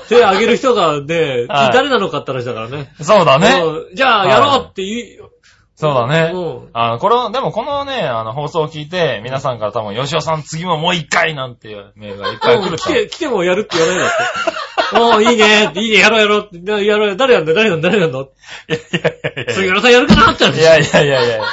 [0.07, 2.91] 手挙げる人がね、はい誰なのかって話だからね。
[3.01, 3.61] そうだね。
[3.61, 5.17] うんじゃあ、やろうって言い、
[5.75, 6.31] そうだね。
[6.33, 12.89] うんあの、これ、でもこのね、あの、放送を聞いて、皆さんから多分、吉尾さん次ももう一回なんていうメールがいっぱい来ると。
[12.89, 14.17] うん来て、来てもやるって言わないんだって。
[14.99, 18.29] おー、いいね、いいね、やろうやろうって、なやろうよ、誰やんだよ、誰やんだよ、誰やんだよ。
[18.69, 21.43] いやいやいやいや杉村さんやるかなって話いやいやいやいや。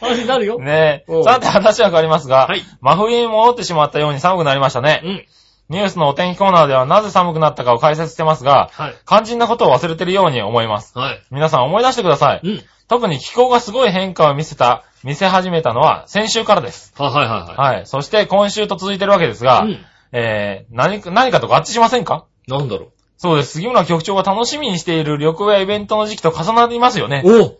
[0.00, 0.58] 話になるよ。
[0.58, 5.02] ねうんさて話は変わりますが、はい真冬に戻ってしまったように寒くなりましたね。
[5.04, 5.26] うん。
[5.68, 8.94] ニュースのお天気コーナーではなぜ寒くなったかを解説してますが、はい。
[9.06, 10.98] 肝心なことを忘れてるように思います。
[10.98, 11.22] はい。
[11.30, 12.40] 皆さん思い出してください。
[12.42, 12.62] うん。
[12.88, 16.94] 特に気候がすごい変化を見せた、見せ始めたのは先週からです。
[16.96, 17.86] はいはいはいははい。
[17.86, 19.66] そして今週と続いてるわけですが、い。
[19.66, 19.86] うん。
[20.12, 22.24] えー、何か、何かと合致しませんか？
[22.46, 23.54] なんだろそうです。
[23.54, 27.22] 杉村局長が楽しみにしている旅行やイベントの時期と重なりますよね。
[27.26, 27.42] う。
[27.42, 27.58] お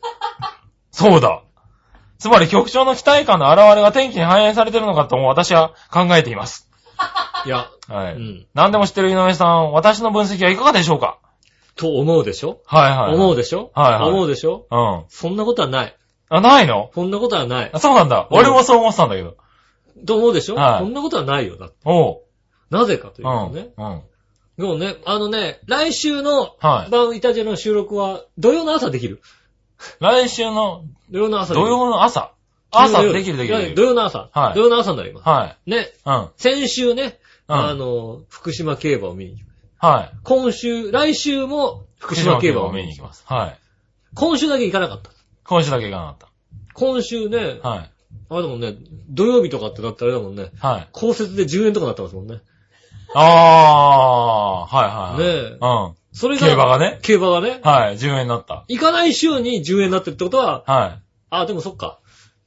[0.92, 1.42] そうだ。
[2.18, 6.70] つまり局長の期待感の表れが天気に反映されているのかとも私は考えています。
[7.44, 8.14] いや、はい。
[8.14, 8.46] うん。
[8.54, 11.18] 何でも知ってる井上さん、私の分析はいかがでしょうか？
[11.74, 12.60] と思うでしょ？
[12.66, 13.14] はいはい。
[13.14, 13.70] 思うでしょ？
[13.74, 14.66] はいはい思うでしょ？
[14.70, 15.04] うん。
[15.08, 15.96] そんなことはない。
[16.28, 16.90] あ、ないの？
[16.94, 17.78] そんなことはないあ。
[17.78, 18.28] そうなんだ。
[18.30, 19.36] うん俺もそう思ってたんだけど。
[20.06, 20.56] と思うでしょ？
[20.56, 21.56] はいそんなことはないよ。
[21.56, 22.20] だっておう。
[22.70, 23.48] なぜかといううん。
[23.50, 23.70] とね。
[23.76, 24.02] うん。
[24.58, 26.90] でもね、あのね、来週のはい。
[26.90, 29.22] バンイタジェの収録は土曜の朝できる。
[30.00, 31.54] 来週の土曜の朝。
[31.54, 32.32] 土曜の朝？
[32.70, 33.88] 朝できるできるでき土る。
[33.88, 34.28] 曜の朝。
[34.32, 35.28] はい土曜の朝になります。
[35.28, 35.70] はい。
[35.70, 36.28] ね、うん。
[36.36, 37.12] 先週ね、うん
[37.48, 39.86] あの、福島競馬を見に行きます。
[39.86, 40.16] はい。
[40.22, 43.22] 今週、来週も福島競馬を見に行きます。
[43.22, 43.32] す。
[43.32, 43.58] はい。
[44.14, 45.10] 今週だけ行かなかった。
[45.44, 46.28] 今週だけ行かなか
[46.74, 47.68] 今週ねっ、た。
[47.68, 47.90] はい。
[48.30, 48.74] あれだもんね、
[49.08, 50.88] 土曜日とかってだったらあれだもんね、はい。
[50.92, 52.40] 降雪で10円とかなってますもんね。
[53.14, 55.34] あー、はいはいはい。
[55.34, 55.94] ねえうん。
[56.12, 56.98] それが、競馬がね。
[57.00, 57.94] 競馬がね、はい。
[57.96, 58.64] 10円になった。
[58.68, 61.02] 行かない週に10円になってるってことは、はい。
[61.30, 61.98] あ、でもそっか。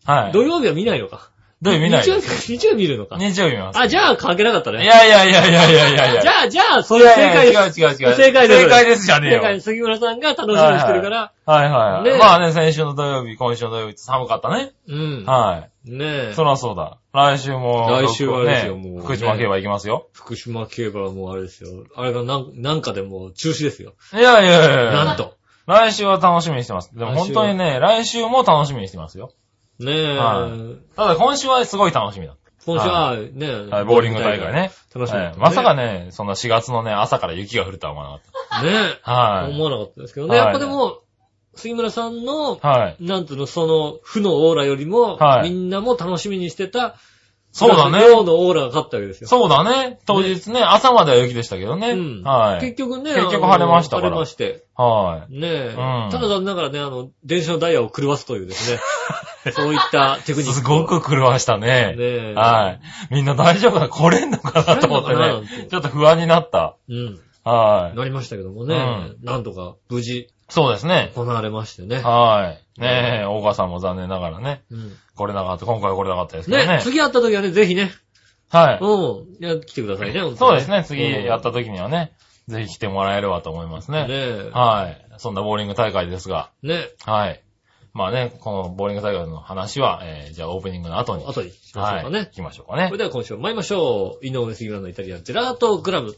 [0.05, 0.31] はい。
[0.31, 1.30] 土曜日は見ないのか。
[1.61, 2.19] 土曜日見ない日曜。
[2.19, 3.17] 日、日曜日見るのか。
[3.17, 3.79] 日曜日見ます。
[3.79, 4.85] あ、じゃあ関係なかったいね。
[4.85, 6.21] やいやいやいやいやいやいや。
[6.21, 7.79] じゃあ、じゃあ、それ正解いです。
[7.79, 8.15] 違う違う違う。
[8.15, 9.37] 正解です正解ですじゃねえよ。
[9.41, 9.61] 正解。
[9.61, 11.31] 杉村さんが楽しみにしてるから。
[11.45, 14.71] はいはいまあね、先週の土曜日、今週の土曜日って寒かったね。
[14.87, 15.25] うん。
[15.25, 15.97] はねい。
[16.01, 16.33] え。
[16.33, 16.97] そらそうだ。
[17.13, 20.07] 来週も、来週はですよねもうね福島競馬行きますよ。
[20.13, 21.69] 福島競馬はもうあれですよ。
[21.95, 23.93] あれがなん、かでもう中止ですよ。
[24.13, 25.17] いやいやいやいやなん。
[25.17, 25.35] と。
[25.67, 26.95] 来週は楽しみにしてます。
[26.95, 29.31] でも本当にね、来週も楽しみにしてますよ。
[29.85, 30.17] ねえ。
[30.17, 32.35] はいただ今週はすごい楽しみだ。
[32.65, 34.71] 今週はね、はい、ボーリング大会ね。
[34.93, 39.11] 楽しみはいまさかね、そんな4月のね、朝から雪が降るとは思わなかっねた。
[39.11, 39.51] はい。
[39.51, 40.37] 思わなかったですけどね。
[40.37, 41.01] はいやっぱでも、
[41.55, 43.03] 杉村さんの、はい。
[43.03, 46.95] なんつうの、その、負のオーラよりも、はいみんなも楽しみにしてた、
[47.51, 47.99] そうだね。
[47.99, 49.27] 量のオーラが勝ったわけですよ。
[49.27, 49.99] そうだね。
[50.05, 51.91] 当日ね、朝までは雪でしたけどね。
[51.91, 52.61] うんはい。
[52.61, 54.63] 結局ね、結局晴れましたから晴れまして。
[54.75, 55.75] はねえ。
[55.77, 58.79] うんただ残念ながらね、あの、電車のダイヤを狂わすというですね、
[59.51, 60.43] そういったテクい。
[60.43, 60.53] ニックを。
[60.53, 61.67] すごく狂わしたね。
[61.67, 62.33] ねえ。
[62.35, 62.77] は
[63.09, 63.13] い。
[63.13, 65.67] みんな大丈夫かな来れんのかなと思って来れんのかななんてね。
[65.69, 66.75] ちょっと不安になった。
[66.89, 67.19] うん。
[67.43, 67.97] はい。
[67.97, 71.11] なりましたけどもね、うんなんとか無事そうですね。
[71.15, 72.01] 行われましてね。
[72.01, 72.81] はい。
[72.81, 74.63] ねえ、大川さんも残念ながらね。
[74.69, 75.65] うん来れなかった。
[75.65, 76.79] 今回は来れなかったですけどねね。
[76.81, 77.91] 次会った時はね、ぜひね、
[78.49, 78.79] はい。
[78.81, 80.83] うん、いや、来てくださいね、本当にそうですね。
[80.85, 82.11] 次うんやった時にはね、
[82.47, 84.07] ぜひ来てもらえればと思いますね。
[84.07, 84.49] ねえ。
[84.51, 85.05] はい。
[85.17, 87.43] そんなボーリング大会ですが、ねはい。
[87.93, 91.25] まあね、このボーリング大会の話は、えー、じゃあオープニングの後に。
[91.25, 92.17] 後にしましょうかね。
[92.17, 92.25] はい。
[92.25, 92.97] 行きましょうかねそれ。
[92.97, 94.25] では今週も参りましょう。
[94.25, 96.15] 井上杉村のイタリアンジェラートグラム。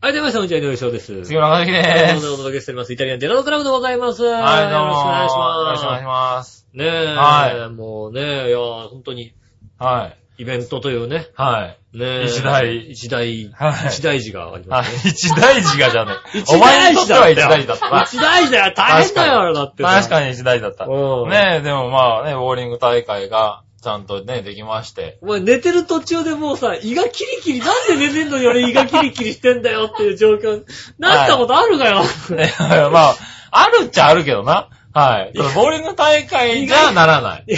[0.00, 1.24] はい、出ました、こんにちは、井上翔です。
[1.24, 1.80] 杉村和樹で
[2.16, 2.36] おす。
[2.38, 2.92] 届けしております。
[2.94, 4.22] イタリアンジェラートクラブでございます。
[4.22, 4.86] はい、はい、どうも。
[4.86, 5.76] よろしくお願いしよろ。
[5.76, 6.66] しくお願いします。
[6.72, 9.34] ねえ、はもうね、いや、本当に、
[9.78, 10.27] はい。
[10.38, 11.98] イベントというね、はい。
[11.98, 15.10] ねえ一大一大、はい一大事がありはいますね。。
[15.10, 16.38] 一大事がじゃねえ。
[16.38, 18.02] 一お前にとっては一だ大事だったな。
[18.04, 19.88] 一大事だよ大変だよ、あれだってさ。
[19.88, 20.84] 確かに一大事だった。
[20.84, 25.18] うんねえ、でもまあね、ボーリング大会がちゃんとね、できまして。
[25.22, 30.62] お前寝てる途中でもうさ、胃がキリキリ、なんで寝てんのに俺胃がキリキリしてんだよっていう状況、
[31.00, 32.04] なったことあるかよ。
[32.30, 32.52] ね
[32.92, 33.16] まあ、
[33.50, 34.68] あるっちゃあるけどな。
[34.98, 35.32] はい。
[35.54, 37.44] ボーリング大会じゃならない。
[37.48, 37.54] い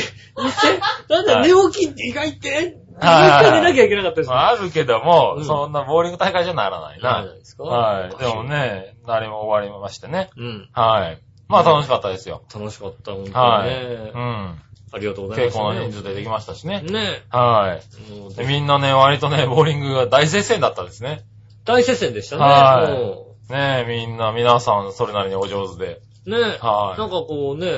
[1.08, 7.30] なんだ、寝起きって胃が痛って、もう一はい回寝なきゃいけなかったですまあ、あるけども、うんそんなボーリング大会じゃならないななるじゃ。
[7.30, 7.64] ないですか？
[7.64, 8.16] はい。
[8.16, 8.44] でも。
[8.44, 10.30] ね、何も終わりましてね。
[10.36, 10.68] うん。
[10.72, 11.18] はい。
[11.48, 12.42] まあ楽しかったですよ。
[12.54, 13.68] 楽しかった、本当にはい。
[13.70, 14.18] ねう。
[14.18, 14.62] ん。
[14.92, 15.56] ありがとうございます。
[15.56, 16.82] 結構な人数でできましたしね。
[16.82, 18.20] ねはい。
[18.20, 21.22] もうでみんなね、割とね、ボーリングが大接戦だったですね。
[21.64, 22.42] 大接戦でしたね。
[22.42, 26.00] はいもねみんな、皆さんそれなりにお上手で。
[26.26, 27.70] うねはいなんかこうね、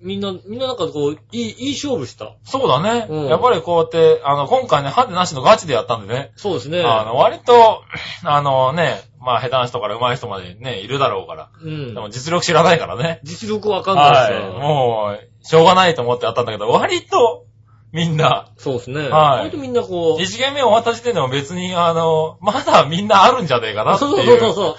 [0.00, 2.34] みんな、みんななんかこう、いい、いい勝負した。
[2.44, 3.06] そうだね。
[3.08, 6.32] うんやっぱりこうやって、あの、今回ね、ハンデなしのガチでやったんでね。
[6.36, 6.82] そうですね。
[6.82, 7.82] あの、割と、
[8.24, 11.50] あのね、まあ、下手な人から上手い人までね、いるだろうから。
[11.60, 12.00] うんで。
[12.00, 13.20] も実力知らないからね。
[13.24, 14.42] 実力わかんないしはい。
[14.52, 17.44] もう、しょうがないと思ってやったんだけど、割と、
[17.92, 19.08] みんな、そうですね。
[19.08, 24.38] はい割とみんなこう、一ゲーム目終わった時点でも別に、あの、まだみんなあるんじゃねえかなってそういう。
[24.38, 24.76] そうそう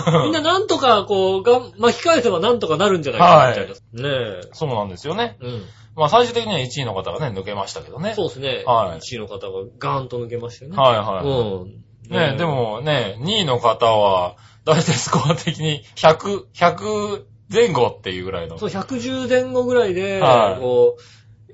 [0.00, 0.22] そう。
[0.24, 3.72] みんななんとかこう、がん巻き返せばなんとかなるんじゃないかな、みたいな。
[4.08, 4.48] ねえ。
[4.52, 5.36] そうなんですよね。
[5.40, 5.62] うん。
[5.96, 8.14] まあ最終的には1位の方がね、抜けましたけどね。
[8.14, 8.62] そうですね。
[8.66, 10.76] はい1位の方がガーンと抜けましたよね。
[10.76, 11.26] はいはい。
[11.26, 11.84] うん。
[12.08, 21.02] ねで、もね、2位の方は、大体スコア的に100、100前後っていうぐらいのそう、110前後ぐらいで、はいこう、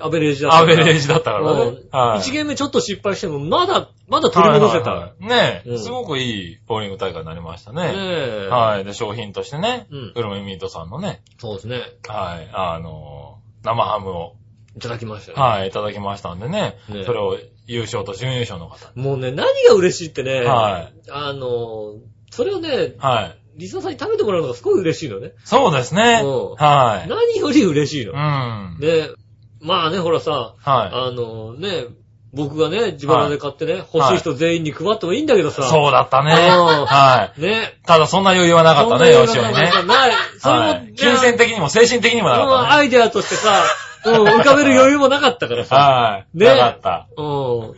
[0.01, 0.77] アベレージだったアから。
[0.77, 1.63] ベレージだったからね。
[1.63, 2.19] うんはい。
[2.21, 4.91] 1ゲームちょっと失敗しても、まだ、まだ取り戻せた。
[4.91, 7.93] はいはいはいねうんすごくいいボーリング大会になりましたねね。
[7.97, 8.49] え。
[8.51, 8.85] はい。
[8.85, 11.83] で、商品としてね、うんグルメミートさんのね、そうですね。
[12.07, 14.37] はい、あの、生ハムを、
[14.77, 15.41] いただきましたね。
[15.41, 19.03] はい、いただきましたんでね、ねそれを優勝と準優勝の方に。
[19.03, 21.95] もうね、何が嬉しいってね、はいあの、
[22.31, 23.41] それをね、はい。
[23.57, 25.33] リスナーさんに食べてもらうのがすごい嬉しいのね。
[25.45, 26.23] そうですね。
[26.25, 27.09] うんはい。
[27.09, 28.17] 何より嬉しいのう。
[28.17, 28.81] ん。
[28.81, 29.11] で、
[29.61, 31.87] まあね、ほらさ、はあのね、
[32.33, 35.53] 僕がね、自腹で買ってね、欲しい人全員に配ってもいいんだけどい。
[35.53, 35.63] さ。
[35.65, 36.33] そうだったね。
[36.33, 37.41] うんはい。
[37.41, 37.81] ね。
[37.85, 39.53] ただそんな余裕はなかったね、よしおにね。
[39.53, 40.13] ない。
[40.39, 40.93] それも、はい。
[40.95, 42.75] 金銭的にも精神的にもなかうんったね。
[42.77, 43.65] アイデアとしてさ、
[44.07, 45.77] うん、浮かべる余裕もなかったからさ。
[45.77, 46.39] はい。
[46.39, 47.09] ねなかった。
[47.17, 47.73] うん。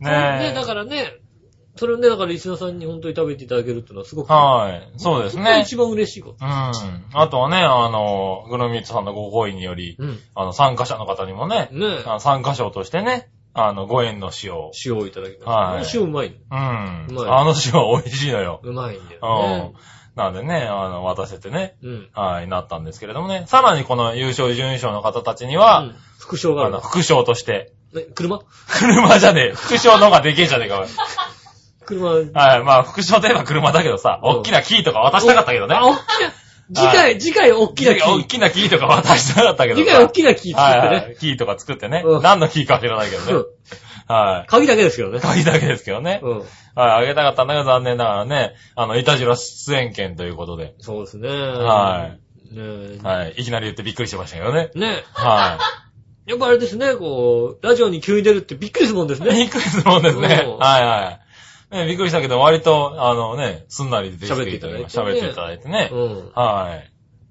[0.00, 0.48] ねえ。
[0.50, 1.18] ね、だからね、
[1.76, 4.98] それをね、だからリスナーさんに本当に食べていただけるっていうのはすごく、はい。
[4.98, 5.60] そうですね。
[5.60, 6.44] 一番嬉しいこと。
[6.44, 6.50] うん。
[6.50, 10.18] あとはね、あの、グルミッツさんのご好意により、うん。
[10.34, 14.72] あの、参加者の方にもね、ね参加賞としてね、あの、5円の塩を。
[14.84, 15.50] 塩をいただきました。
[15.50, 17.06] はいこの塩うまいうん。
[17.08, 18.60] うまいあの塩美味しいのよ。
[18.62, 18.70] の。
[18.70, 19.74] うまいんだうよん。
[20.14, 21.76] なんでね、あの、渡せてね、ね。
[21.82, 22.08] うん。
[22.14, 23.44] はい、なったんですけれどもね。
[23.46, 26.80] さらにこの優勝、準優勝の方たちには、うん副賞がああの。
[26.80, 28.40] 副賞として、ね車？
[28.66, 29.52] 車じゃねえ。
[29.54, 30.84] 副賞の方がでけえじゃねえか、
[31.86, 32.10] 車。
[32.10, 32.32] はい、
[32.64, 35.74] まあ、副賞といえば車だけどさ、うん大きなキーとか渡したかったけどね。
[35.74, 36.32] あ、おっきな、
[36.74, 38.02] 次回、次回大きな木。
[38.02, 39.84] 大きなキーとか渡したかったけどさ。
[39.84, 40.88] 次回大きな木作ってね。
[40.88, 42.02] はいはい、キーとか作ってね。
[42.04, 43.32] うん何のキーか知らないけどね。
[43.32, 43.46] うん
[44.08, 44.46] はい。
[44.48, 45.18] 鍵だけですけどね。
[45.20, 46.20] 鍵だけですけどね。
[46.22, 46.38] うん。
[46.38, 46.46] はい、
[46.76, 50.74] あげたかったんだけど残念ながらね、あの、いたじら出演権ということで。
[50.78, 51.28] そうですね。
[51.28, 52.10] は
[52.52, 53.34] いねはい。
[53.38, 54.70] いきなり言ってびっくりしましたけどね。
[54.74, 54.78] え。
[54.78, 55.58] ねは
[56.26, 56.30] え。
[56.30, 59.24] やっぱあれですね、こう、ラジオに急に出るってびっくりするもんですい。
[59.24, 59.30] ね。
[59.34, 60.58] びっくりするもんですねうん。
[60.58, 61.25] はいはい。
[61.70, 65.90] ねびっくりしたけど、割と、あのね、すんなり出てき喋っていただいてね喋っていただいてね。
[65.92, 66.32] うん。
[66.34, 66.80] は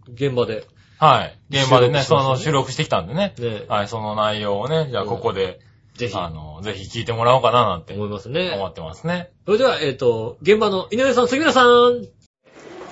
[0.07, 0.13] い。
[0.13, 0.65] 現場で。
[0.97, 1.37] はい。
[1.49, 3.33] 現場でね、その収録してきたんでね。
[3.39, 5.59] ねはい、その内容をね、じゃあここで、
[5.95, 8.51] ぜひ、あの、ぜひ聞いてもらおうかななんて思いますね。
[8.55, 9.31] 思ってますね。
[9.45, 12.03] それでは、えっ、と、現場の井上さん、杉村さん。
[12.03, 12.09] い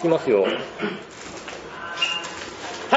[0.01, 0.43] きますよ。
[0.43, 0.49] は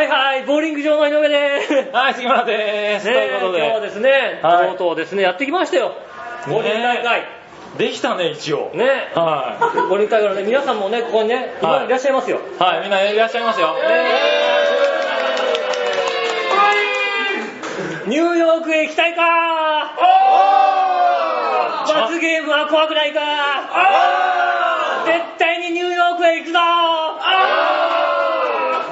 [0.02, 1.90] いはい、ボーリング場の井上でーす。
[1.90, 3.06] はい、杉村でーす。
[3.06, 5.96] ねということで、今日はですね、はいとうとうですね、やってきましたよ。
[6.46, 7.45] ボーリング大会。
[7.78, 8.70] できたね、一応。
[8.74, 9.12] ね。
[9.14, 9.58] は
[9.88, 12.38] ボーリング大会のね、皆さんもね、ここにね、今はいいらっしゃいますよ。
[12.38, 12.62] い。
[12.62, 13.76] はい、みんないらっしゃいますよ。
[18.06, 19.22] ニューヨークへ行きたいか
[22.06, 23.20] 罰ゲームは怖くないか
[25.06, 26.58] 絶対にニューヨークへ行くぞ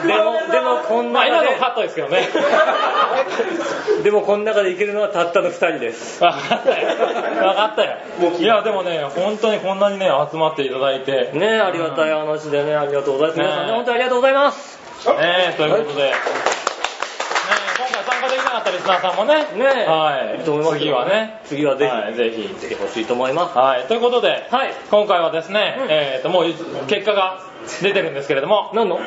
[0.04, 2.28] でも、でもこんまあ、な今のカットですけどね。
[4.02, 6.22] でもこの中で行けるのはたったの二人です。
[6.22, 6.88] わかったよ。
[7.46, 7.96] わかったよ。
[8.38, 13.40] いや、でもね、本当にこんなにね、集まっていただいて、ねありがたい話でね、ありがとうございます。
[13.40, 14.78] 皆さんね、ね本当にありがとうございます。
[15.12, 16.12] ねということで、ね
[17.76, 22.48] 今回参加できなかったリスナーさんもね、ねはいいいと思いますよ次はね、次はぜひはい、ぜひ。
[22.48, 23.58] 来てほしいと思います。
[23.58, 24.72] はい、ということで、はい。
[24.90, 26.44] 今回はですね、うんえっ、と、もう
[26.86, 28.98] 結果が出てるんですけれども、何の？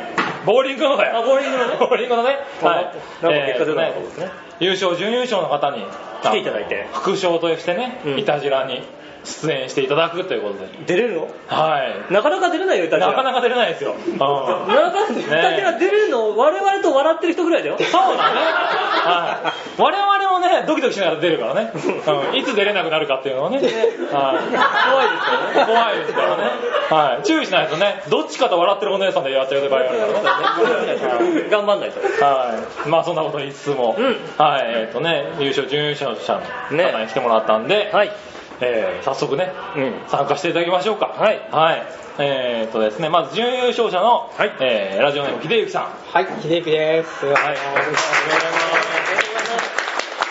[0.46, 1.18] ボーリングのだよ。
[1.18, 1.76] あボーリングのね。
[1.80, 2.86] ボーリングのね、 はい。
[3.22, 4.47] なんか結果出たですね。
[4.60, 5.86] 優勝、準優勝の方に
[6.24, 8.82] 来ていただいて副賞としてね、うんいたじらに
[9.28, 10.70] 出演していただくということで。
[10.86, 11.28] 出れるの？
[11.48, 12.14] はい。
[12.14, 13.08] なかなか出れないよ、イタジラ。
[13.10, 13.94] なかなか出れないですよ。
[13.94, 17.78] うんなかなかイタジラ出れるの、我々と笑ってる人ぐらいだよ。
[17.78, 18.40] そうだね。
[18.40, 19.78] はい。
[19.82, 21.72] 我々もね、ドキドキしながら出るからね。
[21.74, 22.38] うん。
[22.38, 23.58] いつ出れなくなるかっていうのはね。
[23.58, 23.68] はい。
[23.68, 25.74] 怖いですよね。
[25.74, 26.44] 怖いですからね。
[26.90, 27.24] はい。
[27.24, 31.50] 注意しないとね、どっちかと笑ってるお姉さんでやっちゃう場合があるからね。
[31.52, 32.00] 頑張んないと。
[32.24, 32.54] は
[32.86, 32.90] い。
[32.90, 34.18] まあそんなこと言いつつも、うんはい、
[34.56, 38.12] えっ、とね、優勝、準優勝者の方に来てもらったんで、はい。
[38.60, 39.94] えー早速ね、うん。
[40.08, 41.08] 参加していただきましょうか。
[41.08, 41.84] はいはい。
[42.20, 45.84] えっ、とですね、まず準優勝者の、はいえーラジオネーム、秀幸さん。
[46.12, 47.26] はい、秀幸です。
[47.26, 48.08] はい、お願いします。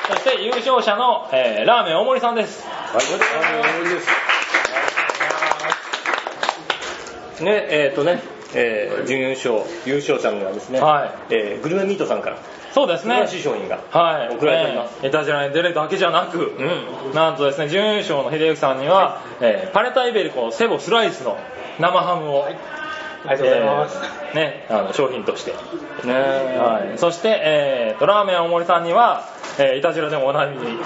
[0.09, 2.67] そして優勝者の、えーラーメン大森さんです。
[7.43, 12.39] ね、えっ、とね、えー準優勝、優勝者にはですね、はいえーグルメミートさんから、
[12.73, 13.29] そうですね素晴ら。
[13.29, 13.79] しい商品が。
[13.91, 14.35] はい。
[14.35, 17.15] 送られておりますえーいたじらに出るだけじゃなく、うん。
[17.15, 21.37] なんとですね、準優勝の秀幸さんには、えーパレタイベルコセボスライスの
[21.79, 22.47] 生ハムを、
[23.25, 23.99] ありがとうございます。
[23.99, 25.53] えーね、あの商品として。
[26.05, 26.99] ねはい。
[26.99, 29.25] そして、えーと、ラーメン大森さんには、
[29.59, 30.79] えーいたじらでもおなじみ、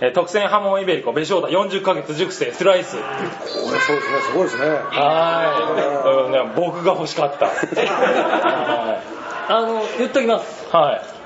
[0.00, 2.96] えー特選ハモンイベリコ、ベショーダ40ヶ月熟成スライス。
[2.96, 4.64] これそうですね、すごいですね。
[4.68, 6.56] はい。
[6.56, 7.46] 僕が欲しかった。
[7.46, 9.02] は
[9.48, 10.66] あの、言っときます。
[10.72, 10.76] い。
[10.76, 11.16] はい。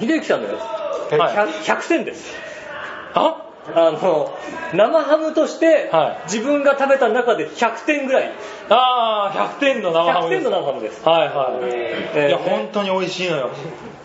[0.00, 0.60] 秀幸さんのやつ、
[1.18, 2.32] はい100 100点です。
[3.14, 3.41] あ
[3.74, 4.38] あの、
[4.74, 8.32] 生ハムとして、はい自分が食べた中で100点ぐらい。
[8.68, 10.42] あー、100点の生ハ100ムです。
[10.42, 11.08] 点の生ハムです。
[11.08, 11.64] はいはい。
[11.70, 13.50] えーいや、本当に美味しいのよ。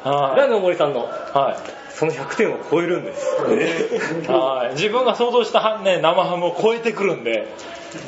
[0.04, 1.04] ラはーメン大森さんの、い。
[1.38, 1.88] はい。
[1.98, 3.26] その100点を超えるんです。
[4.30, 7.48] はい、自分が想像したは、ね、生ハムを超えてくるんで、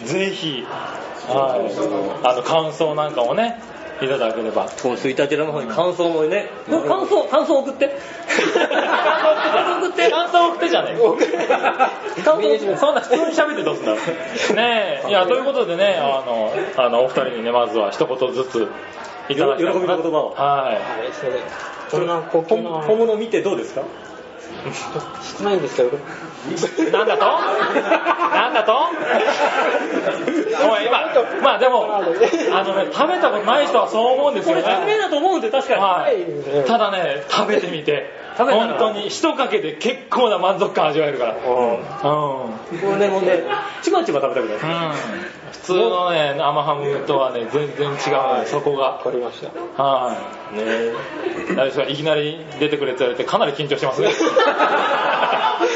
[0.03, 0.63] ぜひ、
[1.27, 3.59] はい、あの感想なんかもね、
[4.01, 4.67] いただければ。
[4.69, 6.49] そう、スイタジラの方に感想もね、
[6.87, 7.87] 感想、感想送って。
[7.87, 10.09] 感想送って。
[10.09, 11.01] 感想送ってじゃねえ
[12.23, 12.77] 感想送って。
[12.77, 13.97] そんな普通に喋ってどうすんだろ
[14.51, 14.55] う。
[14.55, 18.67] ねえ、いや、ということでね、あの、あの、お二人にね、まずは一言ずつ
[19.29, 20.79] いただきたい喜びの言葉をははい、
[21.13, 21.39] それで。
[21.91, 23.81] こんな高級本物見てどうですか？
[25.37, 26.91] 少ないんですけど、い。
[26.91, 27.25] なんだと？
[27.25, 28.73] なんだと？
[30.71, 34.73] おい、今、まあでも、あのね、食べたことない人はそう思うんですこれよね。
[34.73, 35.81] 100名だと思うんで、確かに。
[35.81, 36.25] はい。
[36.67, 38.09] ただね、食べてみて、
[38.45, 41.35] 本当に一かけで結構な満足感味わえるから。
[41.35, 41.71] うん。
[41.73, 41.79] うん。
[41.79, 43.43] これね、もうね、
[43.81, 44.53] ちまちま食べたくな
[44.89, 44.93] る。
[45.51, 47.95] 普通のね、生ハムとはね、全然違う
[48.41, 48.99] ね、そこがわ。
[49.03, 49.81] かりました。
[49.83, 50.15] は
[50.53, 50.57] い。
[50.57, 50.63] ね
[51.55, 51.83] 大丈夫ですか？
[51.85, 54.09] いきなり出てくれって言われてかなり緊張してますね。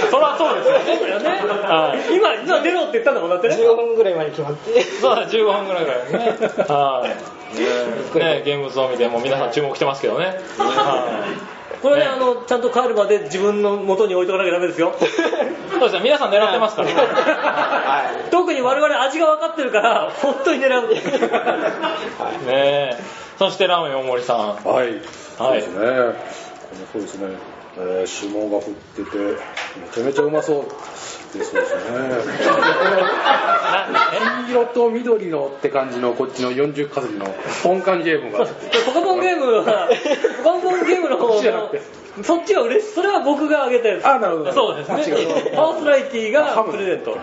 [0.10, 1.30] そりゃそうですよね。
[1.64, 2.16] はい。
[2.16, 3.56] 今、今出ろって言ったんだもんだってね。
[3.56, 4.82] 15分ぐらい前に決まって。
[4.82, 6.38] そうだ、15分ぐらいからね。
[6.68, 7.08] は
[8.16, 8.18] い。
[8.18, 10.26] ね、現物を見て、もう皆さん注目してますけどね。
[10.26, 11.63] はい。
[11.84, 14.96] これね、ねあの、ちゃんと帰るまで自分の元に置いとかなきゃダメですよ。
[15.70, 16.88] そうですね、皆さん狙ってますから。
[16.88, 20.70] は特に我々味が分かってるから、本当に狙う。
[20.70, 20.96] い。
[20.96, 21.02] は
[22.32, 22.46] い。
[22.48, 22.98] ねえ。
[23.38, 24.38] そしてラーメン大森さん。
[24.38, 25.02] はい。
[25.38, 26.44] そうはいですね。
[26.92, 27.28] そうですね。
[27.76, 28.64] えー、霜が降っ
[28.96, 29.36] てて、め
[29.92, 30.66] ちゃめちゃうまそう
[31.38, 31.82] でそうですね。
[34.46, 37.26] 黄色と緑のって感じのこっちの40カズリの
[37.64, 38.46] 本館ゲームが。
[38.46, 39.90] ポカポンゲームは、
[40.44, 41.82] ポカポンゲームの方そっちじゃなくて
[42.18, 42.94] の、そっちが嬉しい。
[42.94, 44.08] それは僕があげたやつ。
[44.08, 44.54] あ、なるほど。
[44.54, 45.56] そうですねあ違う。
[45.56, 47.12] パーソナリティがプレゼント。
[47.12, 47.20] はい、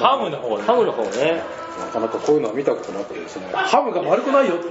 [0.00, 0.62] ハムの方で。
[0.64, 1.42] ハムの方ね。
[1.78, 3.46] なかなかこういうのは見たことなくてですね。
[3.52, 4.66] ハムが丸くないよって。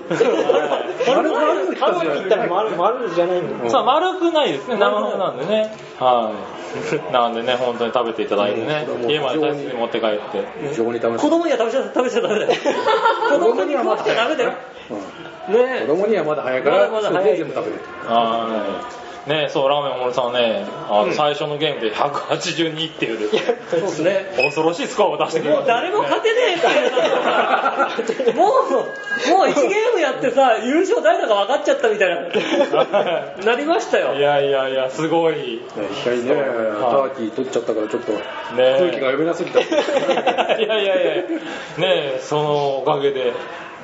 [1.08, 3.84] 丸くないハムって言ったら丸、丸じゃないんだ。
[3.84, 4.78] 丸くないですね。
[4.78, 5.74] 生ハムなんでね。
[6.00, 6.60] はい。
[7.12, 9.08] なんでね、本当に食べていただいてねう。
[9.08, 10.46] ん家まで大切に持って帰って。
[10.70, 11.24] 非常に楽しい。
[11.24, 12.52] 子供には食べちゃ食べちゃダメだよ。
[13.30, 14.54] 子供に食わしちゃダメだよ。
[14.92, 17.82] うんね子供にはまだ早いから、まだまだ早い全部食べる。
[18.06, 18.48] は
[18.96, 19.09] い。
[19.30, 24.34] ねそう、ラーメン大森さんね、あの、最初のゲームで182っていうですね、そうですね。
[24.38, 32.22] 恐ろしいスコアを出してくれるもう誰も勝てねえっていうのもう、もう1ゲームやってさ、優勝誰だか分かっちゃったみたいな、
[33.46, 34.16] なりましたよ。
[34.16, 35.36] いやいやいや、すごい。
[35.36, 35.60] ね
[35.92, 38.20] 一回ね、ターキー取っちゃったからちょっとね
[38.80, 39.60] 空気が読めなすぎた。
[39.62, 39.64] い
[40.62, 41.28] やいやいや、ね
[41.78, 43.34] え、そのおかげで、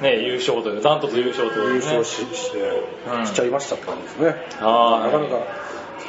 [0.02, 1.74] ね優勝という、ダントツ優勝という、ね。
[1.74, 4.36] 優勝しして、うんしちゃいましたって感じですね。
[4.60, 5.38] あーなかなか、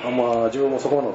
[0.05, 1.14] あんま自分もそこまでの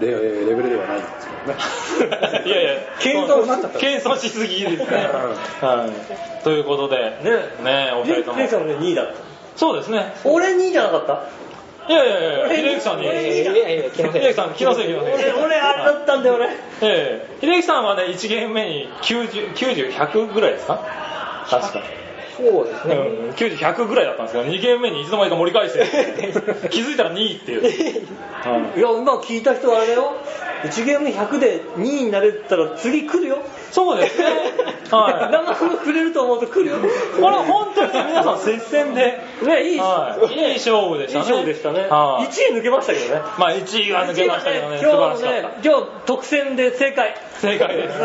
[0.00, 2.42] レレベルではないんですけどね。
[2.46, 5.08] いやいや、謙遜になっちゃった謙遜しすぎですね。
[5.60, 5.86] は
[6.40, 6.44] い。
[6.44, 7.30] ということで、ね
[7.64, 8.48] ねお二人ともレイ。
[8.48, 9.12] さんもね、2位だった。
[9.56, 10.14] そうですね。
[10.24, 11.22] 俺2位じゃなかった
[11.90, 13.08] いやいやいや、秀樹さんに。
[13.08, 15.14] 俺秀いやいやいや、気のせい樹さん、気のせい気のせい。
[15.14, 16.46] 俺、俺あれだったんだよ、俺。
[16.46, 16.50] え
[16.82, 20.80] え、秀樹さんはね、1ゲーム目に90、90、100ぐらいですか？
[21.48, 21.82] 確か。
[22.38, 22.94] そうですね。
[22.94, 27.62] うん、90、100ぐらいだったんですけど、2ゲーム目にいつの間にか盛り返して、 気づいたら2位っていう。
[27.64, 27.68] は
[28.74, 30.12] いいや、今聞いた人はあれよ。
[30.62, 33.38] 1ゲーム100で2位になれたら次来るよ。
[33.70, 34.26] そうですね。
[34.90, 35.32] はい。
[35.32, 36.76] 生ハムくれると思うと来るよ。
[37.20, 41.24] これ本当にね皆さん接戦で、ね、いい、はい、いい勝負でいいしたね。
[41.24, 41.80] 勝負でしたね。
[41.82, 43.20] はい、1位抜けましたけどね。
[43.38, 47.14] まあ1位は抜けましたけどね、素今日晴らしかった。、今日特選で正解。
[47.40, 47.98] 正解です。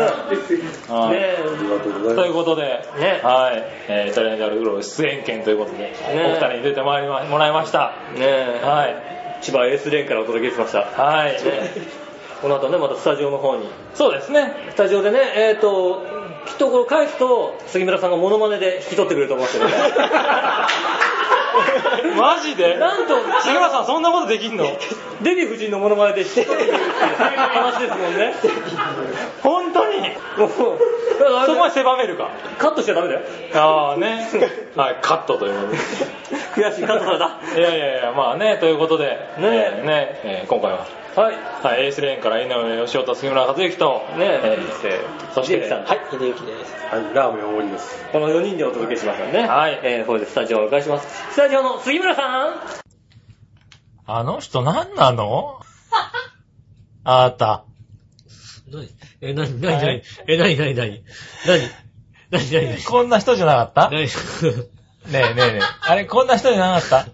[0.90, 2.28] はいねありがとうございとます。
[2.28, 2.62] いうことで、
[2.98, 7.92] ねはい、えー、イタリアンジャルグロー出演権ということで、お二人に出てまいりまもらいました。
[8.16, 8.26] ね
[8.62, 9.42] はい。
[9.42, 10.80] 千葉エースレーンからお届けしました。
[10.80, 11.32] はい。
[11.32, 12.04] ね
[12.40, 13.68] この後ね、またスタジオの方に。
[13.94, 14.54] そうですね。
[14.70, 16.04] スタジオでね、えっ、と、
[16.46, 19.76] きっとこれ返すと、杉村さんがモノマネで引き取ってくれると思うんですけどね。
[22.18, 22.76] マジで？
[22.76, 24.64] なんと杉村さんそんなことできんの？
[25.22, 28.34] デヴィ夫人のモノマネで引き取ってっていう話ですもんね。
[29.42, 30.00] 本当に？
[30.36, 32.30] もう、そこまで狭めるか？
[32.58, 33.20] カットしちゃダメだよ。
[33.54, 34.28] ああね。
[34.76, 35.78] はい、カットということで。
[36.68, 37.30] 悔しい、カットされた。
[37.58, 40.86] いやいやいや、まあね、ということで、ねえーね、えー今回は、
[41.16, 41.36] はい。
[41.36, 44.58] はい、エースレーンから井上義雄と杉村和之と、ねえ。
[44.58, 45.84] ーそして、秀樹さん。
[45.84, 46.74] はい、秀幸です。
[46.92, 48.04] はい、ラーメン大盛りです。
[48.10, 49.46] この4人でお届けしますからね。
[49.46, 49.80] はい。
[49.84, 51.06] えー、これでスタジオをお迎えします。
[51.32, 52.54] スタジオの杉村さん。
[54.06, 55.60] あの人何なの？
[57.04, 57.64] あなた。
[58.72, 58.88] 何？
[59.20, 61.02] え、なに、なに、なに、え、なに、なに、なに、なに、
[61.46, 61.62] なに、
[62.30, 64.08] なに、なに、こんな人じゃなかったね
[65.06, 65.60] えねえねえ。
[65.82, 67.06] あれ、こんな人じゃなかった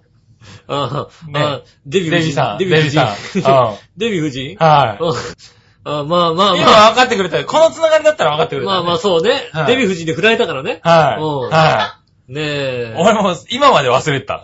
[0.73, 2.21] あねあ、デヴィ夫人。
[2.21, 3.01] デヴィさんデヴィ夫人。
[3.01, 4.57] デヴィさんうん デヴィ夫人？
[4.57, 5.03] はい。
[5.03, 5.15] うん
[5.83, 6.91] あまあまあ今まあ。
[6.91, 7.47] 分かってくれたよ。
[7.47, 9.49] このつながりだったら分かってくれた、まあまあそうね。
[9.53, 10.81] はいデヴィ夫人で振られたからね。
[10.83, 11.23] はい。
[11.23, 12.00] うんは
[12.31, 12.45] ねい。
[12.45, 12.95] え。
[12.97, 14.39] 俺も今まで忘れてた。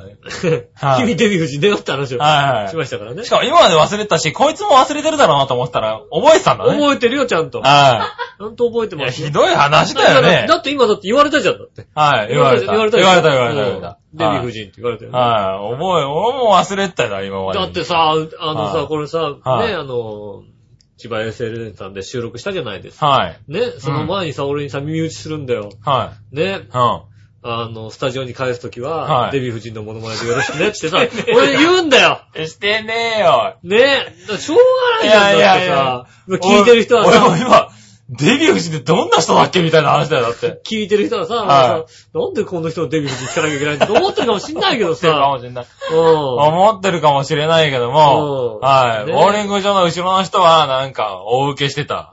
[0.74, 3.30] はい君デヴィ夫人だよって話をしましたからねし。
[3.30, 6.72] かも今まで忘れてたし、こいつも忘れてるだろうなと思ったら、覚えてたんだね。
[6.78, 7.61] 覚えてるよ、ちゃんと。
[7.61, 9.28] ちはゃんと覚えてますよ。
[9.28, 10.57] ひどい話だよねだ。
[10.57, 11.87] って今だって言われたじゃん、だって。
[11.95, 12.66] はい、言われた。
[12.66, 13.99] 言われた言われた、言われた、れた。
[14.14, 15.18] デヴィ夫人って言われたよね。
[15.18, 15.76] はい。
[15.76, 17.59] 覚え、俺も忘れてたよ、今まで。
[17.59, 18.28] だってさ、あの
[18.70, 20.43] さ、はいこれさ、はいね、あの、
[20.97, 23.07] 千葉 SLN さんで収録したじゃないですか。
[23.07, 23.41] はい。
[23.49, 25.70] ね、その前にさ、俺にさ、耳打ちするんだよ。
[25.84, 26.55] はね、い。
[26.57, 26.62] うん。
[27.49, 30.99] あの、スタジオに返すときは、はいデヴィ夫人のモノマネでよろしくねってさ、
[31.34, 33.57] 俺言うんだよしてねえよ。
[33.62, 33.78] ね
[34.22, 34.62] だからしょうが
[35.01, 37.68] ないじゃん、いやいやいやだってさ、聞いてる人は俺もさ、今、
[38.09, 40.61] デヴィ夫人ってどんな人だっけみたいな話だよ、だって。
[40.64, 45.66] 聞いてる人はさ、はなんでこの人のデヴィ夫人聞かなきゃいけないんだと思ってるかもしんないけど思ってるかもさ、しれない。
[45.90, 45.99] うん。
[45.99, 49.07] 思ってるかもしれないけども、うんはい。
[49.07, 52.12] ねボーリング場の後ろの人は、なんか、大受けしてた。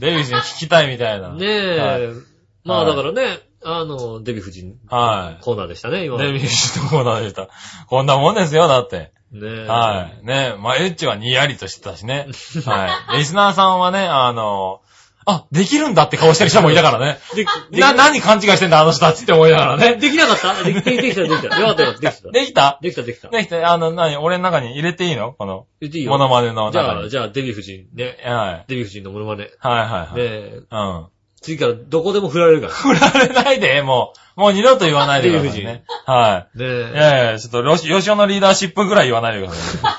[0.00, 1.32] デヴィ夫人聞きたいみたいな。
[1.32, 2.34] ねえ、はい
[2.64, 5.42] まあはいだからね、あの、デヴィ夫人はい。
[5.42, 6.18] コーナーでしたね、今。
[6.18, 7.48] デヴィ夫人のコーナーでした。
[7.86, 9.12] こんなもんですよ、だって。
[9.32, 9.66] ねえ。
[9.66, 10.26] はい。
[10.26, 12.28] ねまあ、エッチはにやりとしてたしね。
[12.66, 13.18] はい。
[13.18, 14.80] リスナーさんはね、あの、
[15.26, 17.18] あ、できるんだって顔してる人もいたからね。
[17.34, 19.96] で、でな、何勘違いしてんだ、あの人たちって思いながらね。
[19.96, 20.62] できなかった？
[20.62, 21.58] できできた、できた。
[21.58, 22.30] よかったよかった、できた。
[22.30, 22.78] できた？
[22.82, 23.28] できた、できた。
[23.30, 23.72] できた？
[23.72, 25.32] あの、何俺の中に入れていいの？
[25.32, 26.10] この、言っていいよ。
[26.10, 27.10] モノマネのじゃあ、中に。
[27.10, 28.18] じゃあ、デヴィ夫人ね。
[28.22, 28.64] はい。
[28.68, 29.44] デヴィ夫人のモノマネ。
[29.44, 30.10] ねはいはいはい。
[30.18, 31.06] え、うん。
[31.44, 32.72] 次からどこでも振られるから。
[32.72, 34.40] 振られないで、もう。
[34.40, 35.84] もう二度と言わないでくださいね。
[36.06, 36.58] はい。
[36.58, 36.92] ねいえ。
[36.94, 39.90] やいや、ちょっと、ロシ、ヨシオのリーダーシップぐらい言わないでくださいね。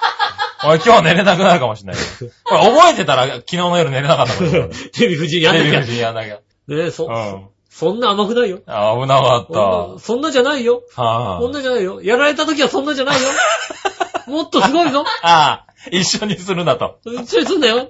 [0.68, 2.02] 俺今日寝れなくなるかもしれない。
[2.44, 4.60] これ覚えてたら昨日の夜寝れなかったもんね。
[4.98, 5.72] デヴィ夫人やんなきゃ。
[5.72, 6.36] デヴィ夫人やんなきゃ。
[6.36, 7.48] ねえ、そ、うん。
[7.70, 8.62] そんな甘くないよ。
[8.66, 10.82] あ危なかっそんなそんなじゃないよ。
[10.96, 11.04] た。
[11.04, 12.02] はそんなじゃないよ。
[12.02, 13.30] やられた時はそんなじゃないよ。
[14.28, 15.04] もっとすごいぞ。
[15.22, 17.00] ああ、一緒にするなと。
[17.06, 17.90] 一緒にすんだよ。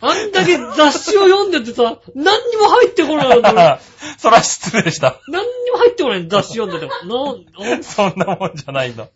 [0.00, 3.40] あんだけ雑誌を読んでてさ、何にも入ってこないの。
[3.42, 3.78] 何
[4.18, 5.20] そら失礼した。
[5.28, 7.44] にも入ってこない雑誌読んでても。
[7.66, 9.08] なそんなもんじゃないの。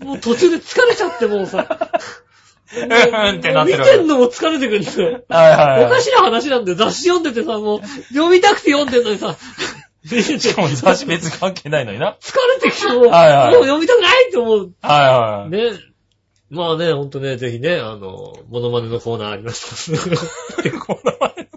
[0.00, 1.66] もう途中で疲れちゃってもうさ。
[2.72, 5.24] う んうんってなってる見てんのも疲れてくるんだよ。
[5.28, 5.84] はいはいはい。
[5.86, 6.78] おかしな話なんだよ。
[6.78, 7.80] 雑誌読んでてさ、もう、
[8.14, 9.36] 読みたくて読んでんのにさ、
[10.06, 12.16] しかも雑誌別に関係ないのにな。
[12.20, 14.72] 疲れてきてもう、はいはいもう読みたくないって思う。
[14.80, 15.50] はいはい。
[15.50, 15.89] ね。
[16.50, 19.92] まあね、ほんとね、ぜひね、あの、モノマネのコーナーあります。
[20.88, 21.49] モノマネ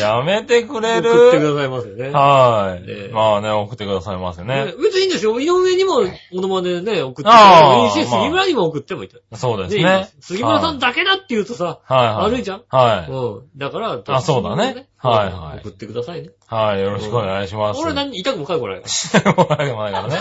[0.00, 1.08] やめてくれる？
[1.28, 2.10] ってくださいますよね。
[2.10, 4.72] はい、ねまあね、送ってくださいますよねね。
[4.80, 5.40] 別にいいんですよ。
[5.40, 6.02] 井上にも
[6.32, 9.10] モノマネね、送ってああもいいし、まあ杉村にも送ってもいい。
[9.36, 12.16] そうですね杉村さんだけだって言うとさ、はいはい。
[12.32, 13.10] 悪いじゃんはい。
[13.10, 13.58] うん。
[13.58, 16.30] だから、あそうだねはいはい送ってくださいね。
[16.46, 17.80] はい、よろしくお願いします。
[17.80, 20.16] 俺何、痛くもかゆくもないかしてもないからね。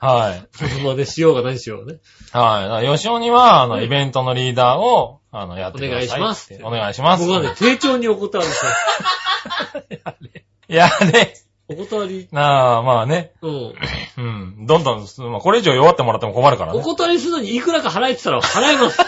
[0.00, 0.08] ら。
[0.08, 0.48] はい。
[0.62, 2.00] モノマネしようが何しようがね。
[2.32, 2.86] はい。
[2.96, 5.94] 吉尾には、あの、イベントのリーダーを、あの、やってください。
[5.94, 7.26] お願いしますお願いします。
[7.26, 8.64] 僕はね、丁重にお断りす。
[10.68, 11.34] いやね。
[11.68, 12.28] お断り。
[12.32, 13.32] なあ、まあね。
[13.40, 13.72] うん。
[14.18, 14.22] う
[14.62, 14.66] ん。
[14.66, 16.84] どんどん、まあ、これ以上弱ってもらっても困るからおね。
[16.84, 18.98] 断りするのにいくらか払えって言ったら払います。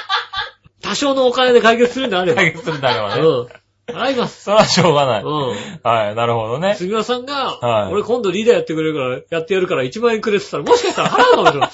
[0.80, 2.36] 多少のお金で解決するんであれば。
[2.36, 3.20] 解決するんであればね。
[3.20, 3.48] うん。
[3.94, 4.44] 払います。
[4.44, 5.22] それはしょうがない。
[5.22, 5.30] うん。
[5.82, 6.76] はい、なるほどね。
[6.76, 9.00] 杉村さんが、はい俺今度リーダーやってくれるか
[9.36, 11.70] ら、やってやるから1万円くれって言ったら、もしかしたら払うかもしれない。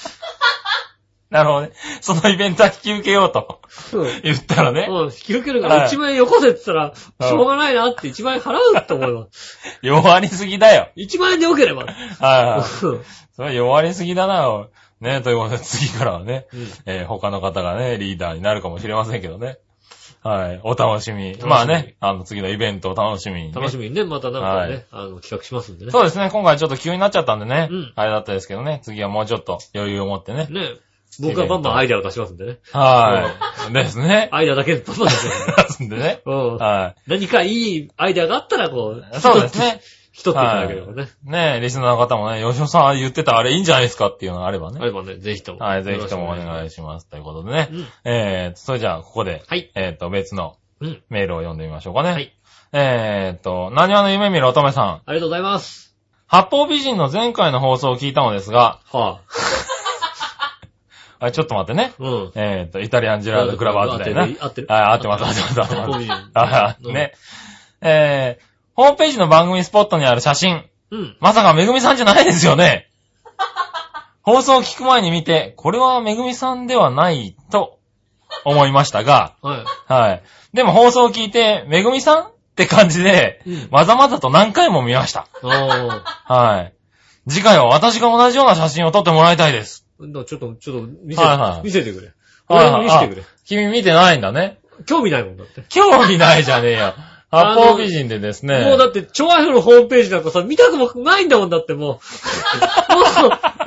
[1.30, 1.72] なるほどね。
[2.00, 3.60] そのイベントは引き受けようと
[3.92, 4.22] うん。
[4.22, 4.86] 言ったらね。
[4.88, 9.58] うん、引き受けるからはい1万円よこせって言ったら、うんしょうがないなって1万円払うと思います。
[9.82, 10.88] 弱りすぎだよ。
[10.96, 11.84] 1万円でよければ。
[11.84, 12.84] はいはい。
[12.86, 13.04] うん
[13.38, 14.66] それは弱りすぎだな、おい
[15.00, 19.58] ね、ということで次からはね、うんえー他の方がね、リーダーになるかもしれませんけどね。
[20.22, 20.60] はい。
[20.64, 21.34] お楽しみ。
[21.34, 23.54] しみまあね、あの次のイベントを楽しみに、ね。
[23.54, 25.92] 楽しみにね、またなんかね、はいあの、企画しますんでね。
[25.92, 30.46] そうですね、今回ちょっと急になっちゃったんでね、うんあれだったですけどね、次はもうちょっと余裕を持ってね。
[30.50, 30.68] ね。
[31.20, 32.58] 僕はバンバンアイデアを出しますんでね。
[32.72, 33.34] は
[33.68, 33.72] い。
[33.72, 34.28] ですね。
[34.32, 35.62] アイデアだけバンバン出しますんで。
[35.62, 36.22] ですんでね。
[36.26, 36.56] うん。
[36.56, 39.20] は何かいいアイデアがあったら、こう、い。
[39.20, 39.80] そうですね。
[40.12, 41.08] 一ついただければね。
[41.24, 44.80] ねえ、リスナーの方もね、吉尾さん言ってたあれいいんじゃないですかっていうのがあればね。
[44.80, 45.60] あればね、ぜひとも。
[45.60, 47.08] はい、ぜひともお願いしします。
[47.08, 47.68] ということでね。
[47.70, 49.70] うんえーと、それじゃあ、ここで、はい。
[49.76, 51.02] えーと、別のうん。
[51.08, 52.12] メールを読んでみましょうかね。
[52.12, 52.32] はい。
[52.72, 54.84] えーと、何話の夢見る乙女さん。
[54.84, 55.96] ありがとうございます。
[56.26, 59.20] 八方美人の前回の放送を聞いたのですが、はあ、
[61.32, 61.92] ちょっと待ってね。
[61.98, 62.04] ぁ。
[62.04, 62.32] うん。
[62.34, 64.22] えーと、イタリアンジェラートクラブ合ってたよな。
[64.22, 66.06] はい、合ってる合ってます、合ってます、合ってます。
[66.06, 67.12] ますはい、 ね。
[67.80, 68.44] えー、
[68.74, 70.64] ホームページの番組スポットにある写真。
[70.90, 71.16] うん。
[71.20, 72.88] まさかめぐみさんじゃないですよね。
[74.22, 77.78] 放送を聞く前に見て、これはめぐみさんではないと
[78.44, 79.64] 思いましたが、はい。
[79.92, 80.22] はい。
[80.52, 85.26] でも放送を聞いて、めぐみさんって感じで、うんまざまざと何回も見ました。
[85.42, 86.72] あはい。
[87.28, 89.77] 次回は私が同じような写真を撮ってもらいたいです。
[89.98, 92.12] ちょっと、ちょっと、見せはいはいて、見せてくれ。
[92.46, 93.22] はいはい俺に見せてくれ。
[93.46, 94.58] 君見てないんだね。
[94.86, 95.64] 興味ないもんだって。
[95.68, 96.94] 興味ないじゃねえよ。
[97.30, 98.64] 八方美人でですね。
[98.64, 102.00] もうだって、チョアヘのホームページなんかさ、見たくもないんだもんだって も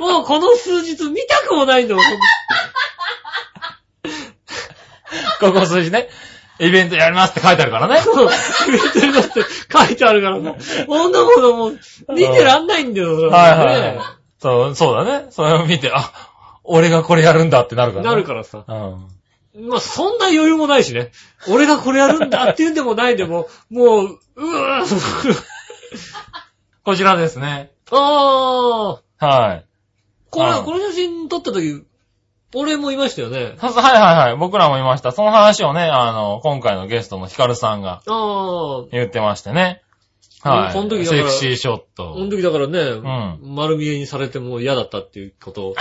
[0.00, 2.04] もう、もうこの数日見たくもないんだもん。
[5.38, 6.08] ここ数字ね。
[6.58, 8.00] イベントやりますって書いてあるからね。
[8.00, 8.30] そう
[8.68, 10.54] イベントになって書いてあるからさ、
[10.86, 11.78] こんなものもう
[12.14, 14.21] 見てらんないんだよ、それはいはいねはい。
[14.42, 15.26] そう、そうだね。
[15.30, 16.12] それを見て、あ、
[16.64, 18.10] 俺がこれやるんだってなるから、ね。
[18.10, 18.64] なるからさ。
[18.66, 18.72] う
[19.60, 19.68] ん。
[19.68, 21.12] まあ、そんな余裕もないしね。
[21.48, 25.42] 俺がこれやるんだっていうんでもないでも、もう、うわぁ、
[26.84, 27.70] こちらですね。
[27.92, 29.64] ああ、はい。
[30.30, 31.84] これ、うんこの写真撮った時、
[32.54, 33.54] 俺もいましたよね。
[33.58, 34.36] さはいはいはい。
[34.36, 35.12] 僕らもいました。
[35.12, 39.82] その話をね、あの、今回のゲストのヒカルさんがああ、言ってましてね。
[40.42, 40.72] はい。
[40.72, 42.14] この時だからセクシーショット。
[42.14, 45.74] この時だからね、ん丸見えにされても嫌だったっていうこと を。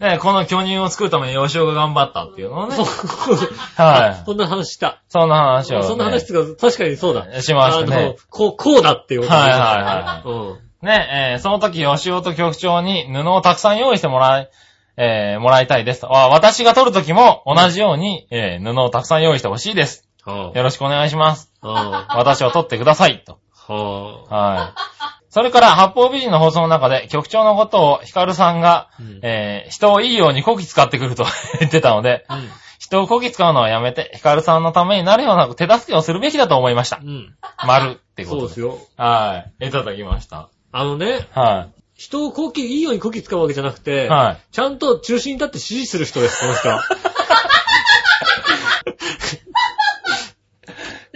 [0.00, 2.84] えこの巨乳を作るために吉尾が頑張ったっていうのをねそ。
[2.84, 5.02] はいそんな話した。
[5.08, 5.84] そんな話を、ね。
[5.84, 7.42] そんな話っていうか、確かにそうだ。
[7.42, 8.16] しましたね。
[8.30, 10.86] こう、こうだっていうことはいはいはうん。
[10.86, 14.50] ね、えーその時、吉尾と局長に布をたくさん用意してもらい、
[14.96, 16.16] えーもらいたいですと。
[16.16, 20.05] あ私が撮る時も同じように、えー布をたくさん用意してほしいです。
[20.30, 21.52] はよろしくお願いします。
[21.62, 23.22] 私を撮ってください。
[23.24, 23.38] と。
[23.68, 23.74] あ。
[23.74, 24.70] はい。
[25.36, 31.26] それから、八方美人の放送の中で、局長のことをヒカルさんが、うんえー、人をいいようにこき使ってくると
[31.60, 32.50] 言ってたので、うん。
[32.78, 37.00] 人をこき使うのはやめて、ヒカルさんのためになるような手助けをするべきだと思いました。
[37.02, 37.34] うん。
[37.66, 38.40] 丸ってことで。
[38.40, 38.78] そうですよ。
[38.96, 39.68] はい。
[39.68, 40.48] いただきました。
[40.72, 41.66] あのね、は
[41.96, 44.08] 人をこき、いいようにこき使うわけじゃなくて、い。
[44.08, 44.38] はい。
[44.52, 46.82] ちゃんと中心に立って指示する人です、この人は。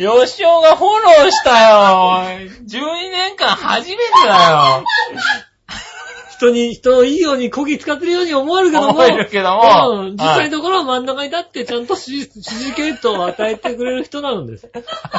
[0.01, 2.23] よしおがフォローしたよ。
[2.67, 4.85] 12年間初めてだよ。
[6.33, 14.71] 人に、人をいいようにこき使ってるように思えるけども、思えるけどもうん、実際のところは真ん中に立ってちゃんと指示指示系統を与えてくれる人なんです。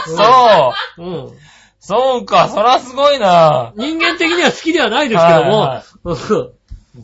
[0.08, 1.04] そう。
[1.04, 1.32] うん。
[1.80, 3.74] そうか、そらすごいな。
[3.76, 5.84] 人間的には好きではないですけども、はい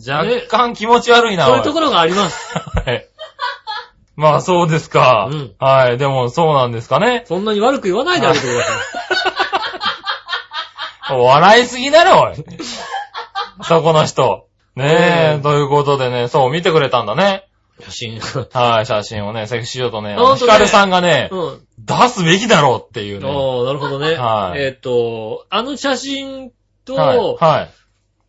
[0.06, 1.48] 若干気持ち悪いな。
[1.48, 2.52] いうところがあります。
[2.58, 3.08] はい。
[4.18, 5.30] まあそうですか。
[5.32, 5.98] うんはい。
[6.00, 7.24] でもそうなんですかね。
[7.28, 8.76] そんなに悪く言わないであげてください。
[11.16, 12.36] 笑いすぎだろ、おい。
[13.64, 14.48] そこの人。
[14.76, 17.48] ねえ、ということでね、そう、見てくれたんだね。
[17.80, 18.20] 写真。
[18.20, 21.68] はい、写真をね、セクシー女とね、ヒカルさんがね、うん。
[21.80, 23.30] 出すべきだろうっていうね。
[23.30, 24.16] ああ、なるほどね。
[24.16, 26.52] はいえっ、と、あの写真
[26.86, 27.18] と、はい。
[27.40, 27.70] はい。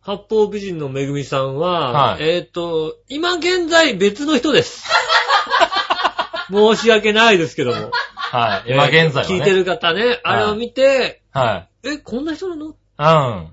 [0.01, 4.85] 八方美人のめぐみさんは、はいえっ、と、今現在別の人です。
[6.51, 7.91] 申し訳ないですけども。
[8.15, 8.71] はい。
[8.71, 9.35] 今現在はね。
[9.35, 11.87] 聞いてる方ね、あれを見て、はい。
[11.89, 12.67] え、こんな人なの？
[12.67, 13.47] うん。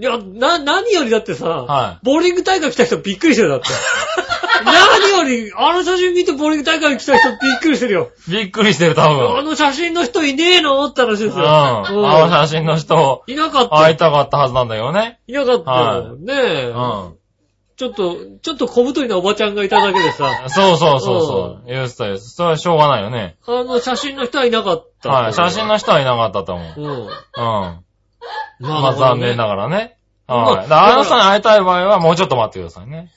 [0.00, 3.66] いや、な、何よりだってさ、はいボーリング大会来た人びっくりしてるだって。
[4.64, 8.10] 何より、あの写真見てボーリング大会来た人びっくりしてるよ。
[8.28, 9.44] びっくりしてる、多あ分。
[9.44, 11.42] の写真の人いねえのって話ですうん。
[11.42, 11.48] よ。
[11.48, 13.82] あの写真の人、いなかったよ。
[13.82, 15.20] 会いたかったはずなんだよね。
[15.26, 16.16] いなかったはよ。
[16.16, 17.17] ねえ、うん。
[17.78, 21.66] ちょっと、ちょっと小太りなおばちゃんがいただけでさ、そうそうそうそう。
[21.68, 22.18] 言うてたよ。
[22.18, 23.36] それはしょうがないよね。
[23.46, 25.10] あの写真の人はいなかった。
[25.10, 25.32] はい。
[25.32, 26.82] 写真の人はいなかったと思う。
[26.82, 27.06] うん。
[27.06, 27.10] うん。
[27.36, 27.80] ま
[28.58, 29.96] まあ残念ながらね。
[30.26, 30.68] まあはい。
[30.68, 33.12] だからあの人に会いたい場合はもうちょっと待ってくださいね。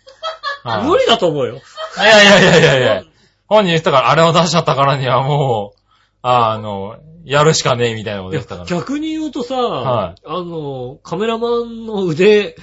[0.64, 1.55] はい無理だと思うよ。
[1.55, 1.57] い
[1.99, 3.03] やいやいやいやいや。
[3.47, 5.80] 本人言ってたから、あれを出しちゃったからにはもう、
[6.22, 8.80] あの、やるしかねえみたいなこといや言ってたから。
[8.80, 12.55] 逆に言うとさ、はいあの、カメラマンの腕、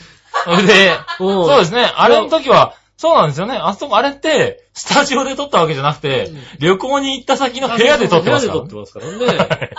[0.45, 1.93] そ れで、うんそうですね。
[1.95, 3.57] あれの時は、そうなんですよね。
[3.57, 9.69] あそこ、あれって、スタジオで撮ったわけじゃなくて、旅行に行った先の部屋で撮ってますから部屋で撮ってますからね。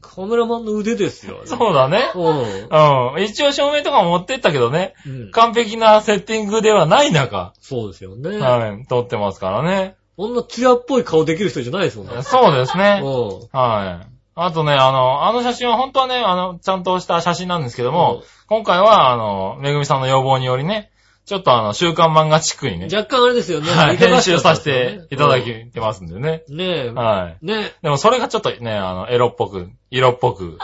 [0.00, 1.42] カメラマンの腕ですよ。
[1.44, 2.10] そうだね。
[2.14, 3.16] うん。
[3.16, 3.22] うん。
[3.22, 5.30] 一応照明とかも持ってったけどね、うん。
[5.30, 8.38] 完璧なセッティングではない中、そうですよね。
[8.38, 9.96] はい、撮ってますからね。
[10.16, 12.22] こんな艶っぽい顔できる人じゃないですもんね。
[12.22, 13.02] そうですね。
[13.04, 14.15] うはい。
[14.38, 17.94] あとね、あの、あの写真は本当はね、あの、ちゃんとした写真なんですけどん。
[17.94, 20.90] も、今回は、あの、めぐみさんの要望によりね、
[21.24, 23.70] ちょっとあの、週刊漫画チックにね、若干あれですよね。
[23.70, 26.44] はい、編集させていただいてますんでね。
[26.48, 26.90] うんねえ。
[26.90, 27.44] はい。
[27.46, 27.74] ねえ。
[27.82, 30.58] でもそれがちょっとね、あの、エロっぽく、色っぽく。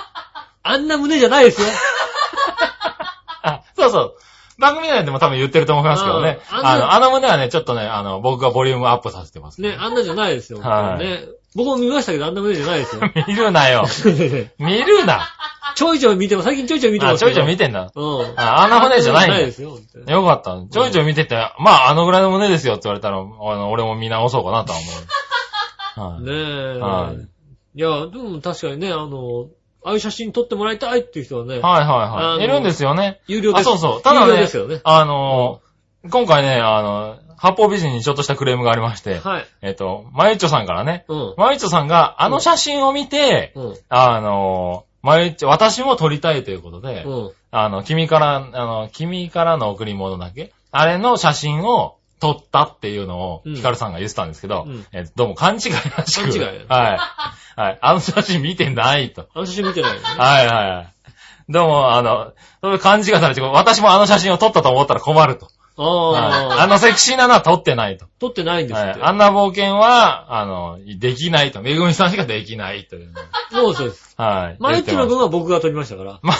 [0.63, 1.67] あんな胸じゃないですよ。
[3.43, 4.15] あ、そうそう。
[4.59, 6.41] 番組内でも多分言ってると思いますけどね。
[6.51, 9.63] あの、あの胸はね、ちょっとね、あの、僕がボリュームアップさせてます。
[9.63, 10.61] ね、あんなじゃないですよ。
[10.61, 11.25] はいね。
[11.55, 13.03] 僕も見ましたけど、あんな胸じゃないですよ。
[13.29, 13.85] 見るなよ。
[14.59, 15.21] 見るな。
[15.75, 17.37] ちょいちょい見ても、最近ちょいちょい見てまあ、すけど。
[17.37, 17.91] ちょいちょい見てんだ。
[17.95, 18.35] うん。
[18.37, 19.79] ああんな骨じゃないんだないですよ。
[20.07, 20.63] よかった。
[20.71, 26.13] ちょいちょい見てて、まあ、あのぐらいの胸ですよって言われたら、あの、俺も見直そうかなとは思う。
[26.15, 26.23] はい。
[26.25, 26.79] ねえ。
[26.79, 27.33] はい
[27.75, 29.47] いや、でも確かにね、あの、
[29.83, 32.45] ああいう写真撮ってもらいたいっていう人はね、はいはいはい。
[32.45, 33.21] いるんですよね。
[33.21, 33.65] あ、有料です。
[33.65, 34.03] そうそう。
[34.03, 34.81] ただね有料ですよね、。
[34.85, 39.47] あのー、今回ね、あの、八方美人にちょっとしたクレームがありまして、はい。
[39.63, 41.35] えっと、まゆっちょさんからね、うん。
[41.37, 43.75] まゆっちょさんがあの写真を見て、うん。
[43.89, 47.33] あのー、まゆっちょ、私も撮りたいということで、うん。
[47.51, 56.29] あの、君から、あの、君からの贈り物だけあれの写真を撮ったっていうのを、うんヒカルさんが言ってたんですけど、うんえどうも勘違いらしく。
[56.29, 56.55] 勘違いは
[57.57, 57.61] い。
[57.61, 57.79] はい。
[57.83, 59.29] あの写真見てないと。
[59.35, 60.07] あの写真見てないよね。
[60.07, 60.95] はいはいはい。
[61.49, 65.49] どうも、あの、勘違いされて、私もあの写真を撮ったと思ったら困ると。
[65.77, 68.07] あはいあ、あのセクシーなのは撮ってないと。
[68.19, 68.91] 撮ってないんですって。
[68.91, 69.01] はい。
[69.03, 71.63] あんな冒険は、あの、できないと。
[71.63, 73.13] めぐみさんしかできないという。
[73.51, 74.15] そうそうです。
[74.19, 74.57] はい。
[74.61, 76.19] マイチの分は僕が撮りましたから。
[76.23, 76.35] マ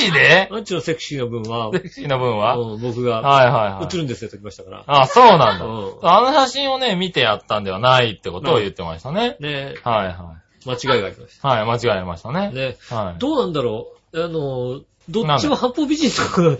[0.00, 0.48] ジで？
[0.50, 3.86] マイチのセクシーの分は、セクシーな分は、うん僕がはいはいはい。
[3.86, 4.82] 映るんですよ、撮りましたから。
[4.86, 5.64] あ、そうなんだ。
[5.64, 9.36] うんあの写真をね、見てやったんではないってことを言ってましたね。
[9.38, 10.34] ねはいは
[10.66, 11.38] 間違いがありましい。
[11.42, 12.40] はい、間違えましたた。
[12.40, 12.50] ね。
[12.50, 13.18] ねはい。
[13.18, 14.24] どうなんだろう？
[14.24, 16.10] あの、どっちも八方美人
[16.42, 16.58] の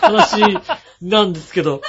[0.00, 0.42] 話
[1.02, 1.80] なんですけど、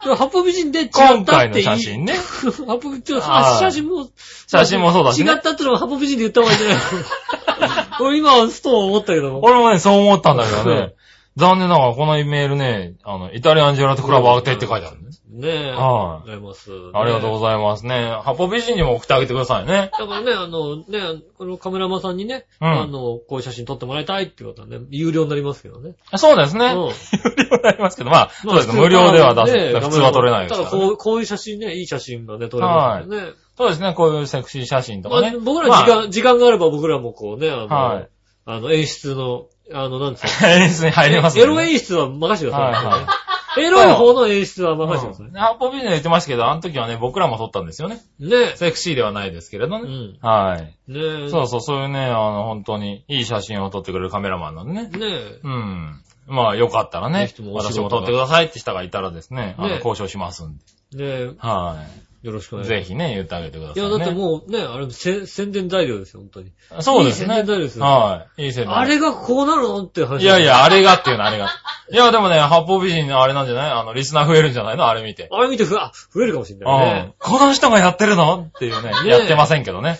[0.00, 2.14] 八方美人で違ったって今回の写真ね。
[2.66, 4.08] 八方美人、写真も、
[4.46, 5.30] 写真もそうだしね。
[5.30, 9.30] 違ったってのは八方美人で言った方がいいんじゃない 俺今はストーン思ったけど。
[9.30, 9.40] も。
[9.42, 10.94] 俺もね、そう思ったんだけどね。
[11.36, 15.22] 残念ながらこのメールね、あの、イタリアンジェラートクラブ当てって書いてあるんです。
[15.30, 15.70] ねえ。
[15.70, 16.70] はいありがとうございます。
[16.92, 18.20] ありがとうごいざいますね。
[18.22, 19.90] ハポ美人にも送ってあげてくださいね。
[19.98, 25.94] だからね、あの、ね、このカメラマンさんにね、うんあの、こういう写真撮ってもらいたいっていうことはね、有料になりますけどね。
[26.16, 26.66] そうですね。
[26.66, 28.80] うん有料になりますけど、まあ、そうですね。
[28.80, 29.80] 無料では出す。
[29.80, 30.70] 普通は撮れないですからね。
[30.70, 33.32] ただこう、こういう写真ね、いい写真がね、撮れますよね。
[33.56, 33.94] そうですね。
[33.94, 35.38] こういうセクシー写真とまあかね。
[35.38, 38.08] 僕ら時間、時間があれば僕らもこうね、あの、はい
[38.44, 40.48] あの、演出の、あの、なんですか？
[40.50, 41.46] 演出に入りますエね。
[41.46, 43.06] ロ演出は任せてください、はいはい
[43.54, 45.26] エロい方の演出は任せてください。
[45.26, 48.00] うんハポ美人で言ってましたけど、あの時はね、僕らも撮ったんですよね。
[48.18, 49.84] ねセクシーではないですけれどね。
[49.84, 50.26] うん。
[50.26, 50.90] はい。
[50.90, 54.88] ねそうそう、そういうね、あの、本当にいい写真を撮ってくれるカメラマンなんでね。
[54.88, 56.02] ねうん。
[56.28, 60.58] まあ、よかったらね私も撮ってくださいって人がいたらですね、あの、ね交渉しますん
[60.94, 61.26] で。
[61.26, 61.76] ねは
[62.22, 62.62] よろしくおい。
[62.62, 62.88] 願いします。
[62.88, 63.98] ぜひね、言ってあげてくださいや、いね。
[63.98, 66.52] だってもうね、あれ、せ宣伝材料ですよ、本当に。
[66.80, 67.38] そうですね。
[67.38, 68.44] いい宣伝材料ですよはい。
[68.44, 68.76] いい宣伝。
[68.76, 70.22] あれがこうなるのって話。
[70.22, 70.44] いやい。
[70.44, 71.50] や、あれがっていうの、あれが。
[71.90, 73.70] いや、でもね、八方美人のあれなんじゃない？
[73.72, 74.86] あの、リスナー増えるんじゃないの？
[74.88, 75.28] あれ見て。
[75.30, 77.14] あれ見てふ、あ、増えるかもしれうないねん。。
[77.18, 78.50] この人がやってるの？
[78.54, 79.98] っていうね、ねやってませんけどね。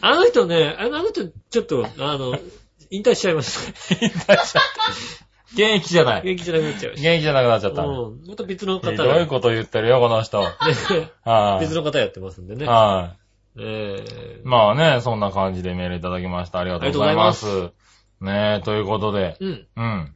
[0.00, 2.36] あの人ね、あの人、ちょっと、あの、
[2.90, 3.54] 引退しちゃいまし
[3.88, 3.94] た。
[4.04, 4.62] 引退しちゃった
[5.52, 6.22] 現役じゃない。
[6.22, 7.82] 元気じゃなくなっちゃいまし現役じゃなくなっちゃった。
[7.82, 8.20] うん。
[8.26, 8.90] また別の方。
[8.92, 10.40] どいこと言ってるよ、この人。
[10.40, 10.46] ね
[11.24, 11.64] はい。
[11.64, 12.66] 別の方やってますんでね。
[12.66, 13.16] は
[13.58, 14.46] えい。
[14.46, 16.58] まあね、そんな感じでメールいただきました。
[16.60, 17.70] ありがとうございます。
[18.20, 19.66] ねえ、ということで、うん。
[19.76, 20.14] うん。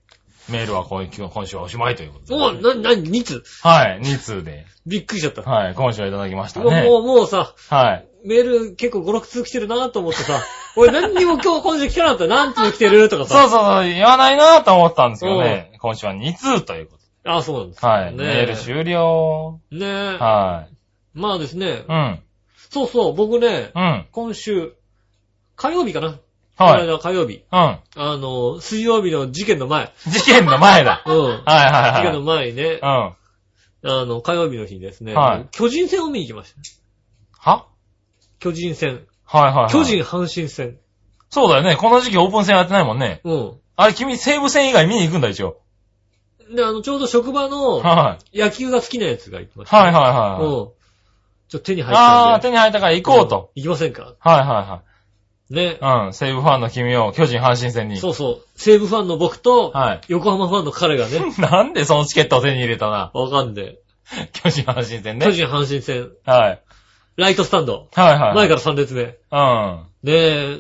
[0.49, 2.63] メールは今今週はおしまいということおで。
[2.63, 3.43] な、な、2通？
[3.63, 4.67] はい、2通で。
[4.87, 5.43] びっくりしちゃった。
[5.43, 6.85] はい、今週はいただきましたね。
[6.85, 8.09] もう、もうさ、はい。
[8.25, 10.41] メール結構5、6通来てるなと思ってさ、
[10.77, 13.43] 俺何にも今日今週来てなかったら何通来てるとかさ。
[13.43, 15.73] そうそうそう、言わないなと思ったんですけどね。
[15.79, 17.81] 今週は2通というこあ、そうなんです。
[17.81, 17.87] と。
[17.87, 18.15] はい。
[18.15, 19.61] ねメール終了。
[19.71, 20.17] ねえ。
[20.19, 20.67] は
[21.15, 21.71] まあですねい。
[21.81, 21.93] う。
[21.93, 22.23] ん。
[22.71, 24.07] そうそう、僕ね、うん。
[24.13, 24.75] 今週、
[25.57, 26.19] 火曜日かな。
[26.59, 26.81] はい。
[26.81, 27.45] この間火曜日。
[27.53, 27.59] うん。
[27.59, 29.93] あの、水曜日の事件の前。
[30.07, 31.03] 事件の前だ。
[31.07, 31.15] うん。
[31.15, 32.39] はいはい事件のはい。
[32.39, 32.89] 前にね、うん。
[32.89, 33.17] は
[33.85, 36.55] あの、火曜日の日にですね、はい巨人戦を見に行きまし
[37.43, 37.51] た。
[37.51, 37.67] は？
[38.41, 39.03] 巨人戦。
[39.25, 39.73] はいはいはい。
[39.73, 40.79] 巨人阪神戦。
[41.31, 41.77] そうだよね。
[41.77, 43.21] この時期オープン戦やってないもんね。
[43.25, 43.53] うん。
[43.77, 45.59] あれ、君、西武戦以外見に行くんだ、一応。
[46.55, 48.39] で、あの、ちょうど職場のはい。
[48.39, 49.77] 野球が好きなやつが行ってました。
[49.77, 50.45] はいはいはい。
[50.45, 50.49] うん。
[50.49, 50.71] ちょっ
[51.49, 52.43] と手に入っああ、たんで。
[52.49, 53.37] 手に入ったから行こうと。
[53.37, 53.49] ん。
[53.57, 54.15] 行きませんか？
[54.21, 54.71] はいはねい。
[54.71, 54.81] はい。
[55.51, 56.13] うん。
[56.13, 57.99] 西武ファンの君を巨人阪神戦に。
[57.99, 58.47] そうそう。
[58.57, 60.01] 西武ファンの僕と、はい。
[60.09, 63.11] 横浜ファンの彼がね、 なんでそのチケットを手に入れたな。
[63.15, 63.79] わかんで、
[64.33, 65.27] 巨人阪神戦ね。
[65.27, 66.63] 巨人阪神戦、はい。
[67.17, 68.35] ライトスタンド、はいはい。
[68.35, 69.03] 前から3列目。
[69.03, 69.39] うん。
[69.39, 70.59] はねえ、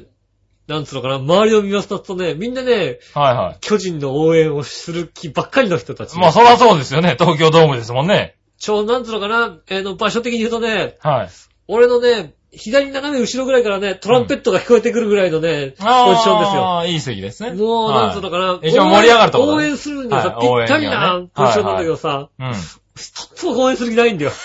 [0.68, 6.14] なんつうのかな、周りを見ますとね、みんなね、いは巨人の応援をする気ばっかりの人たち。
[6.14, 6.18] い。
[6.18, 7.16] まあ、そらそうですよね。
[7.18, 8.36] 東京ドームですもんね。
[8.58, 11.28] ちょ、なんつうのかな、えーの、場所的に言うとね、はい。
[11.68, 15.84] 俺のね、左斜め後ろぐらいからね、トランペットが聞こえてくるぐらいのね、ポ
[16.14, 16.64] ジションですよ。
[16.64, 17.52] ああ、いい席ですね。
[17.52, 22.52] もう、なんつうのかな、一番盛り上がると応援するにはさ、はいぴったりなポジションなんだけどさ、うん。
[22.96, 24.32] 一つも応援する気ないんだよ。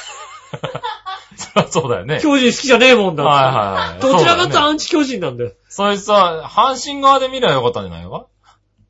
[1.37, 2.19] そらそうだよね。
[2.21, 3.23] 巨人好きじゃねえもんだ。
[3.23, 4.01] はいはいはい。
[4.01, 5.53] どちらかとアンチ巨人なんだよ。
[5.69, 8.11] そいつは、阪神側で見ればよかったんじゃないの？
[8.11, 8.27] か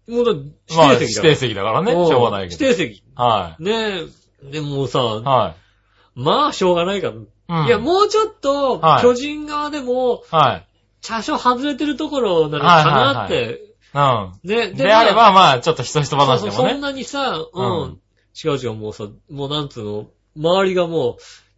[0.07, 0.33] もうだ、
[0.75, 1.29] まあ、指定席だから。
[1.29, 1.91] 指定席だからね。
[1.91, 2.65] しうんょうがないけど。
[2.65, 3.03] 指定席。
[3.15, 4.01] はね
[4.43, 4.51] え。
[4.51, 5.03] でもさ、い。
[5.23, 6.19] はい。
[6.19, 7.13] まあ、しょうがないから。
[7.51, 10.67] うんいや、もうちょっと、はい巨人側でも、はい。
[11.05, 13.61] 多少外れてるところなのかなって。
[13.93, 14.31] うん。
[14.43, 16.71] ね、であれば、まあ、ちょっとひそひ話でもね。
[16.71, 17.99] そんなにさ、ううんん。
[18.43, 21.15] 違う違う、もうさ、もうなんつうの、周りがもう、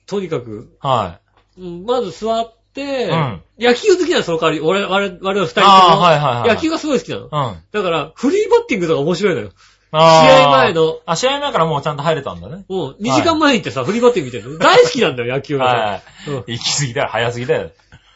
[0.08, 1.20] とにかく、は
[1.58, 4.60] うんまず座って、うん野球好きなの、その代わり。
[4.62, 5.68] 俺、我々、二人とも。
[5.68, 7.26] はいはいはい野球がすごい好きなの。
[7.26, 7.28] い。
[7.28, 7.58] うん。
[7.72, 9.50] だから、フリーバッティングとか面白いのよ。
[9.94, 10.74] 試合前。
[10.74, 12.66] の、あ、試合前からもうちゃんと入れたんだね。
[12.68, 14.60] もう2時間前に行ってさ、フリーバッティング見てるの。
[14.60, 16.32] 大好きなんだよ、野球がさ。
[16.32, 16.58] はうんい。
[16.58, 17.08] 行き過ぎだよ。
[17.12, 17.72] 早すぎだよ。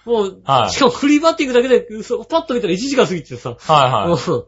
[0.05, 4.11] もう、はいしかもフリーバッティングだけで、嘘パッと見たら1時間過ぎててさ、はいはい。
[4.11, 4.43] うん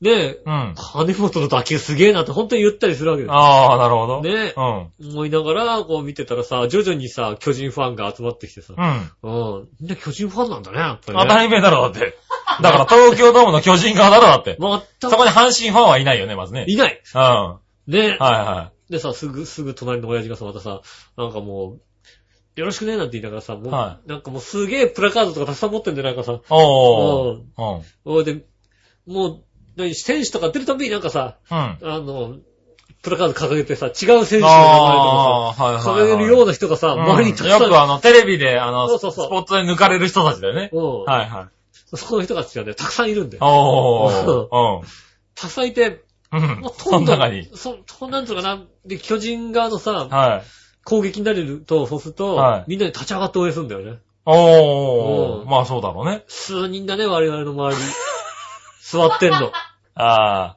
[0.00, 0.74] ねえ、うん。
[0.76, 3.34] 金本の打球すげえなって本当に言ったりするわけですよ。
[3.34, 4.22] ああ、なるほど。
[4.22, 5.12] ねえうん。
[5.12, 9.30] 思いながら、こう見てたらさ、徐々にさ、巨人ファンが集まってきてさ、うん。
[9.30, 9.68] うん。
[9.80, 11.24] みんな巨人ファンなんだね、やっぱり、ね。
[11.24, 12.18] 当たり前だろ、だって。
[12.62, 14.56] だから東京ドームの巨人側だろ、だって。
[14.58, 16.64] また、そこに阪神ファンはいないよね、まずね。
[16.68, 17.00] いない。
[17.14, 17.20] うん。
[17.20, 20.82] はねいはでさ、すぐ、すぐ隣の親父がさ、またさ、
[21.16, 21.80] なんかもう、
[22.60, 26.40] よろしくね、なんて言いながらさ、もう、はなんかもうすげえプラカードとかたくさん持ってんじゃないかさ、い。
[26.50, 27.36] おー。
[27.36, 27.82] うん。
[28.04, 28.44] おいで、
[29.06, 29.44] もう、
[29.76, 31.56] 何、選手とか出るたびになんかさ、うん。
[31.56, 32.36] あの、
[33.02, 36.12] プラカード掲げてさ、違う選手の名前とかあはいさ、はいはい。
[36.12, 40.70] 掲げるような人がさ、うん周りにたくさん、よくあの、テレビで、あの、そうそうそうスポットで抜かれる人たちだよね。
[40.72, 41.46] うんはいはい。
[41.86, 43.44] そこの人たちがね、たくさんいるんだよ。
[43.46, 44.86] おー。
[45.34, 46.42] たくさんいて、うん。
[46.42, 46.72] うんもう。
[46.76, 47.48] その中に。
[47.54, 50.42] そ、そなんつうのかな、で、巨人側のさ、はい。
[50.84, 53.98] 攻撃になれると、そうすると、はいみんなで立ち上がって応援するんだよね。
[54.26, 55.42] おー。
[55.42, 56.24] うんまあそうだろうね。
[56.28, 57.82] 数人だね、我々の周り。
[58.82, 59.50] 座ってんの。
[59.94, 60.56] あ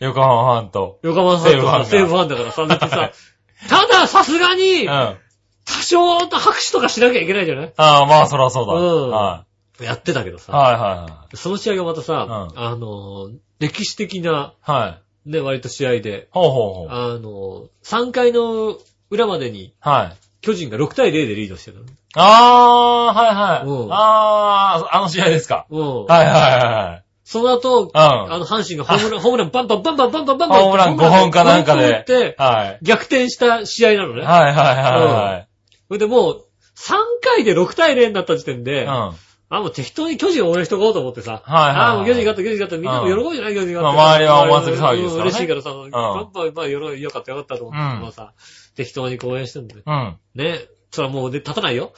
[0.00, 0.98] 横浜ファンと。
[1.02, 3.10] 横浜さんとか西西武ファンだからさ、別にさ、
[3.68, 5.16] たださすがにうん。、あ
[5.64, 7.72] 多少と拍手とかしなきゃいけないじゃない？
[7.76, 8.72] あ、まあ、そらそうだ。
[8.72, 9.44] うんは
[9.80, 11.36] やってたけどさ、はいはいはい。
[11.36, 15.30] その試合がまたさ、うんあの、歴史的な、はい。
[15.30, 16.88] ね、割と試合で、ほうほうほう。
[16.90, 18.78] あの、3回の
[19.10, 20.16] 裏までにはい。
[20.40, 21.84] 巨人が6対0でリードしてたの。
[22.14, 23.88] あー、はいはういん。
[23.90, 25.66] あー、あの試合ですか。
[25.68, 26.04] うん。
[26.06, 28.30] はいはその後、いはいその後。
[28.32, 30.56] あの、阪神がホームラン、 ホームランバンバンバンバンバンバンバンバンバ。
[30.56, 32.34] ホームラン5本かなんかンバンバン打っで。
[32.34, 32.78] て、はい。
[32.82, 34.22] 逆転した試合なのね。
[34.22, 35.48] はいはいはいはい。
[35.88, 36.44] それでもう、
[36.76, 39.12] 3回で6対0になった時点で、は
[39.50, 41.42] あ、もう適当に巨人を応援しとこうと思ってさ。
[41.44, 43.82] はいはいはいあ、もう巨人勝った、巨人勝った、みんなも喜ぶじゃない、巨人勝った。
[43.82, 45.90] まあ周りはお祭り騒ぎですからねうん嬉しいからさ、バン
[46.32, 48.32] バン、まあ、よよかったよかったと思って、うんまあさ、
[48.74, 49.82] 適当に応援してんだよ。
[49.86, 50.16] うん。
[50.34, 50.58] ね。
[50.90, 51.92] それはもうで立たないよ。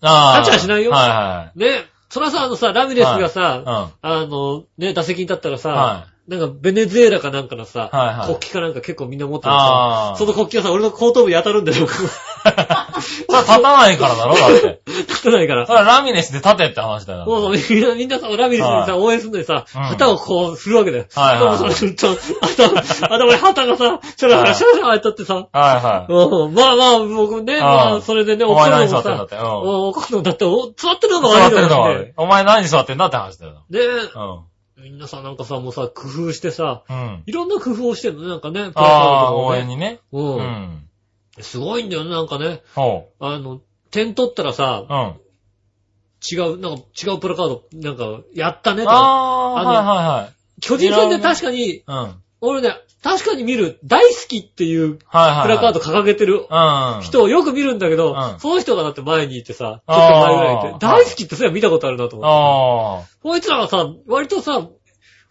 [0.00, 0.38] ああ。
[0.40, 1.86] 勝ちはしないよはいはね。
[2.08, 3.96] そらさ、あのさ、ラミレスがさ、いはい。
[4.02, 11.86] あの、ね、打席に立ったらさ、はなんかベネズエラかなんかのさ、はいはい国旗かなんか結構みんな持ってるさ、その国旗がさ、俺の後頭部に当たるんだよ。
[13.40, 14.80] 立たないからだろ、だって。
[14.86, 15.72] 立たないからそ。
[15.72, 17.24] れはラミネスで立てって話だよ。
[17.24, 21.04] そうそう、みんな、みんなさ、ラミレスにさ、はい応援するのにさ、うん旗をこう、振るわけだよ。
[21.14, 22.80] はいはいそうそう、ちょっと、頭、
[23.14, 26.12] 頭に旗がさ、シャラシャラシャラシャラ当たってさ、はいはい。
[26.12, 29.36] うん、まあまあ、僕ね、まあ、それでね、お前何のもさ座ってんだって。
[29.36, 29.42] うん。
[29.44, 32.12] お怒るのだって、お座ってるのが座悪いてるのがね悪い。
[32.16, 33.52] お前何座ってんだって話だよ。
[33.70, 33.80] ね
[34.14, 34.84] うん。
[34.84, 37.22] みんなさ、なんかさ、もうさ、工夫してさ、うん。
[37.26, 40.00] いろんな工夫をしてんのね、なんかね、プラカードとああ、応援にね。
[40.12, 40.20] う。
[40.20, 40.88] うんん。
[41.40, 42.62] すごいんだよね、なんかね。
[42.74, 43.60] ほあの、
[43.90, 45.20] 点取ったらさう。、うん。
[46.30, 48.94] 違う、なんか違うプラカード、なんか、やったねとか。
[48.96, 52.04] ああ、あのはいはい巨人戦で確かに、はい。
[52.04, 52.14] うん。
[52.40, 55.42] 俺ね、確かに見る、大好きっていうはいはい。
[55.42, 57.00] プラカード掲げてるうん。
[57.02, 63.14] 人をよく見るんだけど、うんその人がだって前にいてさ、ちょっと前ぐらいいて、大好きってそれは見たことあるなと思って。
[63.16, 64.68] あこいつらがさ、割とさ、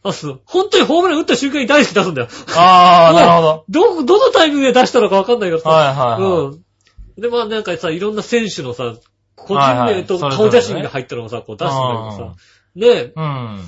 [0.04, 2.28] あそう本当にホームラン打った瞬間に大好き出すんだよ。
[2.56, 2.60] あ。
[2.60, 3.66] ああ、なるほど。
[3.70, 5.70] ど、どのタイミングで出したのかわかんないけどさ。
[5.70, 7.22] はいはいはいうん。
[7.22, 8.96] で、まあなんかさ、いろんな選手のさ、
[9.36, 12.36] 個人名と顔写真が入ったのをさ、こう出すんだけどさ。
[12.76, 13.60] ねうん。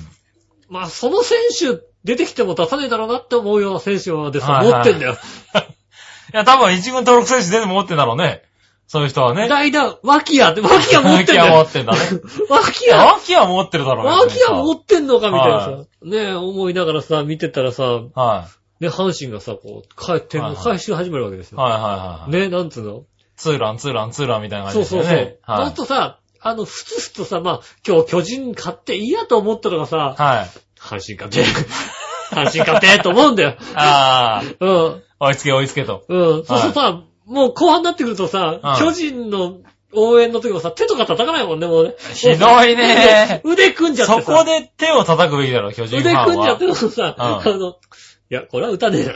[0.68, 5.16] まあその選手出てきても出さねえだろうなって思うような選手でさ、はいはい持ってんだよ。
[6.34, 8.42] いや、多分一軍登録選手全部持ってんだろうね。
[8.88, 9.48] そういう人はね。
[9.48, 11.62] 代打、脇屋って、脇屋持ってんだ脇は持よ。
[11.64, 11.98] ってんだね。
[12.48, 12.96] 脇屋？
[13.04, 14.10] 脇は持ってるだろうね。
[14.12, 15.78] 脇屋持ってんのかみたいなさは。
[15.78, 15.86] ね
[16.30, 17.82] え、思いながらさ、見てたらさ、
[18.14, 18.46] は
[18.80, 18.84] い。
[18.84, 21.58] ね、阪神がさ、こう、帰って、はいはい回収始めるわけですよ。
[21.58, 22.30] はいはいはい。
[22.30, 23.02] ね、なんつうの？
[23.36, 25.10] ツーラン、ツーラン、ツーランみたいな感そうそうそう。
[25.10, 25.36] じですよね。
[25.42, 25.74] ほんはい。
[25.74, 30.50] とさ、あの、ふつふつとさ、まあ、今日巨人勝っていいやと思ったのがさ、はい。
[30.78, 31.42] 阪神勝て、
[32.30, 33.56] 阪神勝てと思うんだよ。
[33.74, 35.02] ああ、 うん。
[35.18, 36.04] 追いつけ追いつけと。
[36.08, 36.44] うん。
[36.44, 39.58] そうそうさ、もう後半になってくるとさ、はい巨人の
[39.92, 41.94] 応援の時もさ、手とか叩かないもんね、もうね。
[42.14, 44.38] ひどいね腕組んじゃってそさ。
[44.38, 46.26] こで手を叩くべきだろ、巨人ファンは。
[46.26, 47.74] 腕組んじゃってもさ、うんあの、い
[48.28, 49.14] や、これは打たねえな。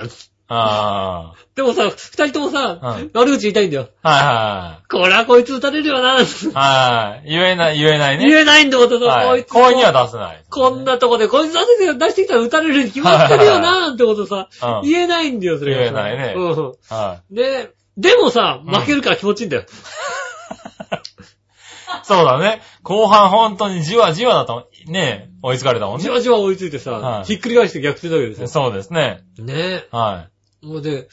[0.53, 3.89] あでもさ、二人ともさ、うん悪口言いたいんだよ。
[4.03, 4.11] あ。
[4.11, 6.15] はこれはこいつ打たれるよな。
[6.15, 6.25] いはい。
[6.25, 7.29] はい。
[7.29, 8.29] 言えない、言えないね。
[8.29, 9.29] 言えないんだもん、さ、はい。
[9.29, 9.49] こいつ。
[9.51, 10.45] 声には出せない。
[10.51, 14.49] こんなとこで、こいつ出して出してきたら打たれるに決まってるよな、ってことさ、
[14.83, 16.05] うん言えないんだよ、それがさ。
[16.05, 16.75] 言えないねうん。
[16.89, 17.71] はで、
[18.01, 19.63] でもさ、うん負けるから気持ちいいんだよ。
[19.63, 19.67] い。
[22.05, 22.63] そうだね。
[22.83, 26.03] 後半本当にじわじわだと、ね、追いつかれたもんね。
[26.03, 28.49] じわじわ追いついてさ、はいひっくり返して逆転だわけですよ。
[28.49, 29.23] そうですね。
[29.39, 30.29] ねは
[30.63, 31.09] もうで、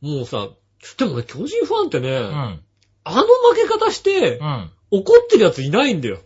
[0.00, 0.48] もうさ、
[0.96, 2.12] でもね、巨人ファンってね、い。
[2.12, 2.62] うん。
[3.04, 4.70] あの負け方してう、ん。
[4.90, 6.18] 怒ってるやついないんだよ。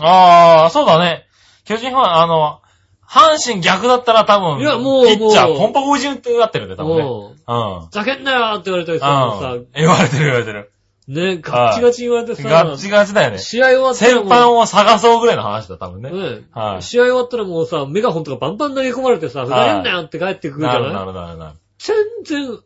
[0.00, 1.26] ああ、そうだね。
[1.64, 2.60] 巨人ファン、あの、
[3.14, 7.02] 阪神逆だったら多分、いやもうピッチャー、ポンパコ順ってやってるんで、多分ね。
[7.04, 7.86] もう、うん。
[7.86, 9.56] ふざけんなよって言われたりさ。
[9.72, 10.72] 言われてる言われてる。
[11.06, 13.38] ね、ガッチガチ言われてさ、ガッチガチだよね。
[13.38, 16.10] 試合終わったら先般を探そうぐらいの話だ、多分ね。
[16.10, 21.58] ねはい試合終わったらもうさ、メガホンとかバンバン投げ込まれてさ、ふざけんなよって帰ってくるじゃない、なるなるなるなる。
[21.78, 22.58] 全然、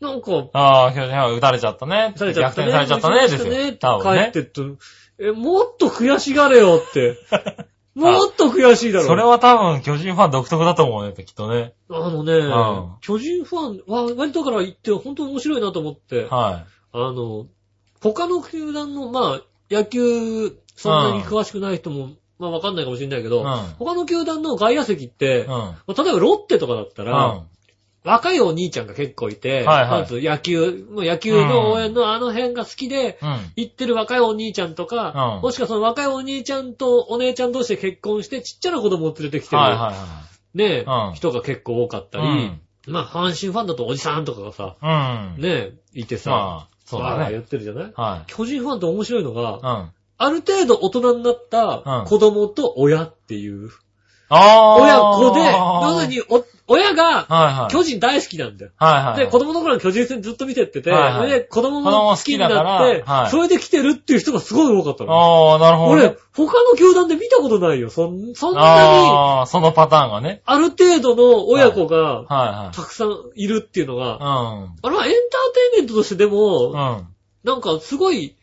[0.00, 2.14] なんか、ああ、巨人ファン打たれちゃったね。
[2.16, 2.72] されちゃったね。
[2.72, 3.52] 逆転されちゃったね、ですよ。
[3.52, 4.32] ね帰っ。
[4.32, 4.62] てっと、
[5.18, 7.18] え、もっと悔しがれよって。
[7.96, 9.06] もっと悔しいだろ。
[9.06, 11.72] それは多分巨人ファン独特だと思うね、きっとね。
[11.88, 17.46] あのね、ん巨人ファンは割とだから言って本当に面白いなと思って、はあの、
[18.02, 23.46] 他の球団の、まあ、野球、そんなに詳しくない人も、まあわかんないかもしれないけど、うん
[23.78, 25.40] 他の球団の外野席って、い。
[25.40, 25.48] うん。
[25.48, 27.48] まあ例えばロッテとかだったうら、ん。
[28.06, 33.28] 若いお兄ちゃんが結構いて、はいはいまず野球、もう野球の応援のあの辺が好きで、うん。
[33.56, 39.94] 行ってる若いお兄ちゃんとか、うんもしくはその若いお兄ちゃんとお姉ちゃん同士で結婚してちっちゃな子供を連れてきてる、はいはいは
[40.54, 44.76] ね、うん人が結構多かったり、うんまあ阪神ファンだとおじさんとかがさ。
[45.38, 47.48] ね、いてさ、まあ、そうだわーやっね。
[47.48, 47.92] てるじゃない？
[47.96, 49.90] は巨人ファンって面白いのが。
[50.18, 53.70] ある程度大人になったうん子供と親っていう、
[54.28, 54.82] あー。
[54.82, 57.72] 親子で、要するはいに、お親がはい。
[57.72, 58.72] 巨人大好きなんだよ。
[58.76, 59.16] はいはい。
[59.18, 65.12] で、子供の頃の巨人戦ずっと見てってて、はいはいで、子供も好きになって、はいそれで来てるっていう人がすごい多かったの。
[65.12, 66.02] あー、なるほど、ね。
[66.06, 67.90] 俺、他の球団で見たことないよ。
[67.90, 68.66] そんそんなに、
[69.10, 70.42] あー、そのパターンがね。
[70.44, 76.72] ある程度の親子がはたくさんいるっていうのが、いはあれはエンターテインメントとしてでも、い。
[76.72, 76.96] うん。
[76.96, 77.06] うん。
[77.44, 78.35] なんかすごい、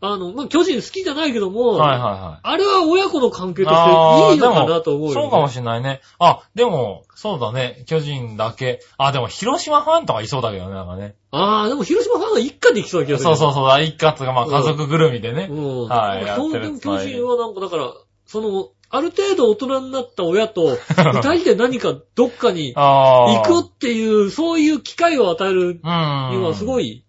[0.00, 2.40] あの、まあ、巨人好きじゃないけども、はいはいはい。
[2.42, 5.22] あれは親子の関係としていいのかなと思うよ、ね。
[5.22, 6.00] そうかもしれないね。
[6.18, 7.84] あ、でも、そうだね。
[7.86, 8.80] 巨人だけ。
[8.98, 11.14] あ、でも広島ファンとかいそうだけどね、なんかね。
[11.30, 13.30] ああ、でも広島ファンが一家で行きそうな気がする。
[13.30, 15.48] そうそうそう、一括がまあうん家族ぐるみでね。
[15.50, 15.88] うん。
[15.88, 17.92] はい基本的やってるに巨人はなんかだから、
[18.26, 22.74] その、ある程度大人になった親と、 二人で何かどっかに。
[22.74, 25.70] 行くっていう、そういう機会を与えるうん。
[25.72, 27.02] にはすごいい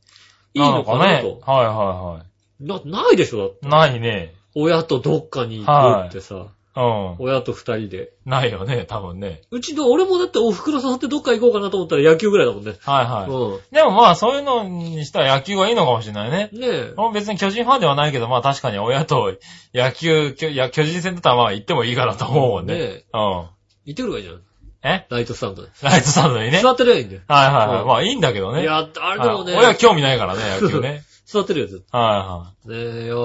[0.53, 1.21] いいのかなね。
[1.21, 1.51] と。
[1.51, 2.23] はいは
[2.59, 3.37] な、ないでしょ？
[3.39, 3.67] だって。
[3.67, 4.33] ないね。
[4.55, 7.15] 親とどっかに行くってさ、うん。
[7.19, 8.11] 親と二人で。
[8.25, 9.41] ないよね、多分ね。
[9.49, 12.75] うちの、俺もだってお袋誘ってどっか行こうかなと思ったら野球ぐらいだもんね。
[12.85, 13.31] はいはい。
[13.31, 16.49] うでもまあ、そういうのにしたら野球はいいのかもしれないね。
[16.53, 16.59] ん。
[16.59, 16.93] ねえ。
[16.97, 19.35] 俺も別に巨人ファンではないけど、まあ確かに親と
[19.73, 22.73] 野球、きょいや巨人戦だったらまあ行ってもいいかなと思うもんね。
[22.75, 23.05] ねえ。
[23.13, 23.21] うん。
[23.21, 23.49] 行
[23.91, 24.41] ってくるかいいじゃん。
[24.83, 25.07] え？
[25.09, 25.69] ライトスタンドで。
[25.81, 26.61] ライトスタンドにね。
[26.61, 27.21] 座ってるやいいんだよ。
[27.27, 27.81] はいはいはい。
[27.81, 28.61] うんまあいいんだけどね。
[28.61, 31.03] いや、あれでもね、はい親興味ないからね、野球ね。
[31.27, 31.83] 座ってるやつ。
[31.91, 33.15] はねえ、いや、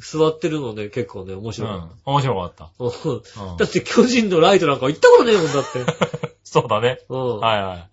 [0.00, 1.54] 座ってるのね、結構ね、面いはい。
[1.54, 1.70] 白い。
[1.70, 1.90] うん。
[2.04, 2.70] 面白かった。
[3.56, 5.84] だって巨人のライトなんか行ったことねえもんだって。
[6.42, 6.98] そうだね。
[7.08, 7.38] うん。
[7.38, 7.88] はいはい。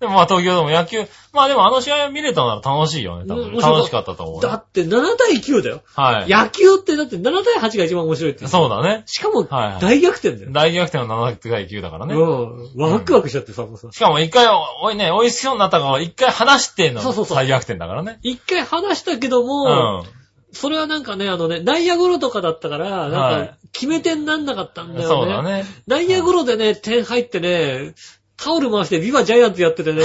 [0.00, 3.56] でもまあ東京でも野球、まあでもあの試合見れたなら楽しいよね、多分。
[3.56, 4.48] 楽しかったと思うね。
[4.48, 5.82] だって7対9だよ。
[5.94, 6.30] はい。
[6.30, 8.46] 野球ってだって7対8が一番面白いって。
[8.46, 9.04] そうだね。
[9.06, 10.50] しかも、はいはい大逆転だよ。
[10.52, 12.14] 大逆転の7対9だからね。
[12.14, 12.72] うん。
[12.76, 13.88] ワクワクしちゃってさ、もうさ。
[13.90, 14.46] しかも一回、
[14.82, 18.18] おいね、美味しそうになったから一回離してのそうそうそう最逆転だからね。
[18.22, 20.06] 一回話したけどうも、ん。
[20.52, 25.06] それはなんかね、あのね、内野ゴロとかだったから、なはいんか、決め手になんなかったんだよね。
[25.06, 25.42] そうだ。
[25.42, 25.64] ね。
[25.86, 27.94] 内野ゴロでね、点入ってね、
[28.36, 30.02] タオル回してビバジャイアンツやっててね、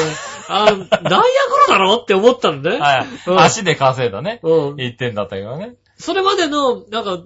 [0.47, 2.79] あ、内野ゴロだろって思ったんだね。
[2.79, 3.07] はい。
[3.27, 4.39] うん足で稼いだね。
[4.43, 4.75] うん。
[4.75, 5.75] 1点だったけどね。
[5.97, 7.19] それまでの、なんか、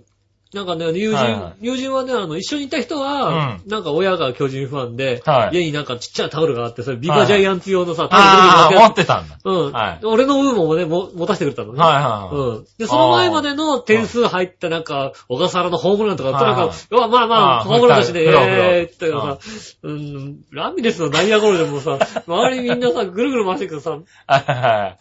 [0.56, 9.38] なんかね、友人、友人はね、あの、一緒にいた人は、なんか親が巨人ファンで、はい家になんかちっちゃいタオルがあって、それビバジャイアンツ用のさ、タオル持ってたんだ。
[9.44, 9.72] うん。
[9.74, 11.80] はい俺の分もね、も持たせてくれたのね。
[11.80, 12.58] はいはいはい。
[12.58, 12.66] うん。
[12.78, 19.38] で、その前までの点数入ったなんか、小笠原のホームランとか、とにかはいはいく、うわまあまあ、ホームランだしね、えーってさ、
[19.84, 25.00] うん、ラミレスの内野ゴロでもさ、周りみんなさ、ぐるぐる回してくるさ、はいはいはい。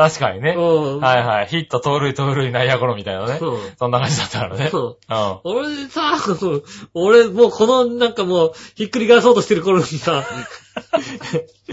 [0.00, 0.54] 確かにね。
[0.56, 1.00] うん。
[1.00, 1.46] はいはい。
[1.46, 3.38] ヒット、盗塁、盗塁、内野ゴロみたいなね。
[3.40, 4.70] うんそんな感じだったからね。
[4.72, 4.94] うんうん。
[5.44, 6.16] 俺さ、
[6.94, 10.24] 俺もうこのなんかもう、ひっくり返そうとしてる頃にさ、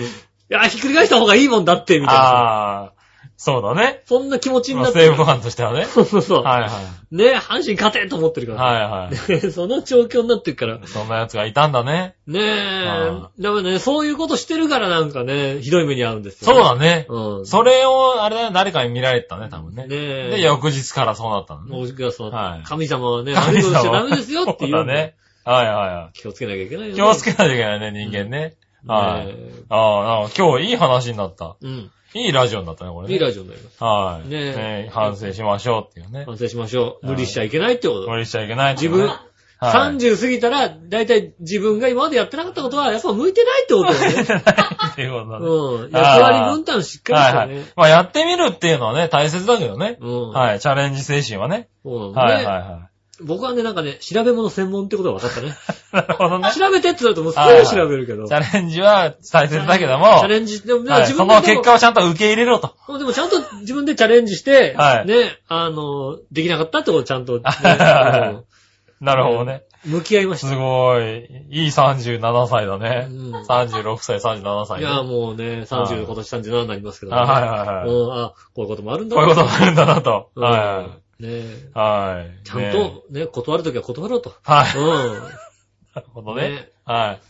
[0.50, 2.28] いや、ひっくり返した方がいいもんだって、みたいなさ。
[2.28, 2.94] ああ、
[3.40, 4.02] そうだね。
[4.06, 5.06] そんな気持ちにまなってる。
[5.06, 5.86] あ西武ファンとしてはね。
[5.94, 6.44] そうそうそう。
[6.44, 6.68] はいは
[7.12, 7.16] い。
[7.16, 8.64] ね阪神勝てと思ってるから。
[8.64, 9.52] はいはい。
[9.54, 10.80] その状況になってるから。
[10.86, 12.16] そんな奴がいたんだね。
[12.26, 13.30] ねえは。
[13.38, 17.06] でもね、そういうことしてるからなんかね、ひどい目に遭うんですよ、そうだね。
[17.10, 17.46] うん。
[17.46, 19.84] それを、あれだね、誰かに見られてたね、多分ね。
[19.84, 20.30] ねえ。
[20.38, 21.92] で、翌日からそうなったのもね。
[21.92, 24.72] うがそのはい神様はね、悪いことしちゃダメですよっていう。
[24.72, 25.16] そうだね。
[25.46, 26.90] はいはいは気をつけなきゃいけないよい。
[26.90, 26.96] ね。
[26.96, 28.56] 気をつけないといけないね、人間ね。
[28.86, 29.28] はい。
[29.28, 31.56] ねえああ、なんか今日いい話になった。
[31.62, 31.92] うん。
[32.14, 33.14] いいラジオになったね、これね。
[33.14, 33.84] いいラジオになります。
[33.84, 34.30] はい。
[34.30, 34.56] ねえ
[34.86, 36.24] ね反省しましょうっていうね。
[36.26, 37.08] 反省しましょう。
[37.08, 38.10] 無理しちゃいけないってこと。
[38.10, 39.08] 無理しちゃいけないってい自分。
[39.08, 39.28] はい
[39.60, 44.22] 30過ぎたら、だいたい自分が今までやってなかったことは、やっぱ向いてないってことだよね。
[44.92, 45.48] っていうことだね。
[45.48, 45.92] うん。
[45.92, 47.74] 役割分担しっかりはいはいしてね。。
[47.76, 49.98] まあやってみるっていうのはね、大切だけどね。
[50.00, 50.30] うん。
[50.30, 50.60] はい。
[50.60, 51.70] チャレンジ精神はね。
[51.84, 52.36] そうなはい。
[52.36, 52.90] はいは
[53.22, 55.48] 僕はね、なんかね、調べ物専門ってことが分かったね。
[55.48, 55.52] い。
[55.96, 56.52] なるほどね。
[56.52, 58.28] 調べてって言われるともうすぐ調べるけど。
[58.28, 62.76] チャレンジは大切だけども、チャレンジ、でも、はい、自分でその結果をちゃんと受け入れろと。
[62.98, 68.58] でもちゃんと自分でチャレンジして、はいね、あの、できなかったってことをちゃんと、ねはい
[69.00, 69.62] なるほどね。
[69.62, 70.48] うん向き合いました。
[70.48, 71.26] すごい。
[71.50, 73.08] いい37歳だね。
[73.10, 74.88] うん36歳、37歳ね。
[74.88, 77.18] いや、もうね、30、今年37になりますけどね。
[77.20, 80.32] あはいはいはいうんあ、こういうこともあるんだこういうこともあるんだなと。
[80.36, 80.88] うんは
[81.20, 81.44] ねい。
[81.74, 82.46] はい。
[82.46, 84.34] ちゃんねと、ね、断るときは断ろうと。
[84.44, 84.78] はい。
[84.78, 85.24] うん。
[85.96, 86.72] なるほどねね。
[86.86, 87.22] はい。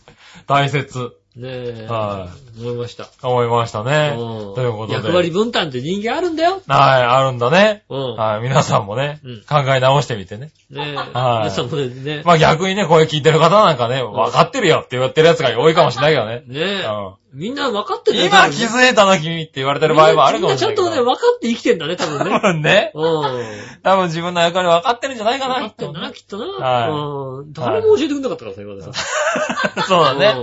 [0.46, 1.17] 大切。
[1.38, 2.28] ねえ、は
[2.58, 3.08] 思いました。
[3.22, 4.16] 思いましたね。
[4.18, 4.94] うんということで。
[4.94, 6.60] 役割分担って人間あるんだよ。
[6.66, 7.84] はい、あるんだね。
[7.88, 8.16] うん。
[8.16, 10.50] はい、皆さんもねうん、考え直してみてね。
[10.68, 16.42] ねえ、はい皆さんもね、ねまあ逆にね、これ聞いてる方なんかね、分かってるよって言ってる奴が多いかもしれないけどね。
[16.48, 18.14] ねえ、うみんな分かってん。
[18.14, 20.90] る今気づいたな、君って言われてる場合もあるかもしれないけど。
[20.90, 22.30] みんなちゃんとね、分かって生きてんだね、多分ね。
[22.30, 22.92] 多 分ね。
[22.94, 23.82] うん。
[23.84, 26.46] 多分自分の役割分かってるんじゃないかな、分かってんだな、きっとな。
[26.46, 27.52] はいうん。
[27.52, 28.92] 誰も教えてくれなかったからさ、今までさ。
[29.86, 30.34] そうだね。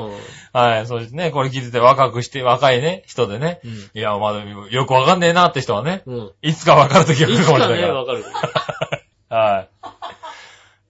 [0.55, 1.31] うんはい、そうですね。
[1.31, 3.59] これ聞いてて若くして、若いね、人でね。
[3.93, 6.31] いや、まだよくわかんねえなって人はね、うん。
[6.41, 8.03] いつかわかる時が来いつかね、るかもしれないから。
[8.03, 8.25] 分かる。
[9.29, 9.69] はい。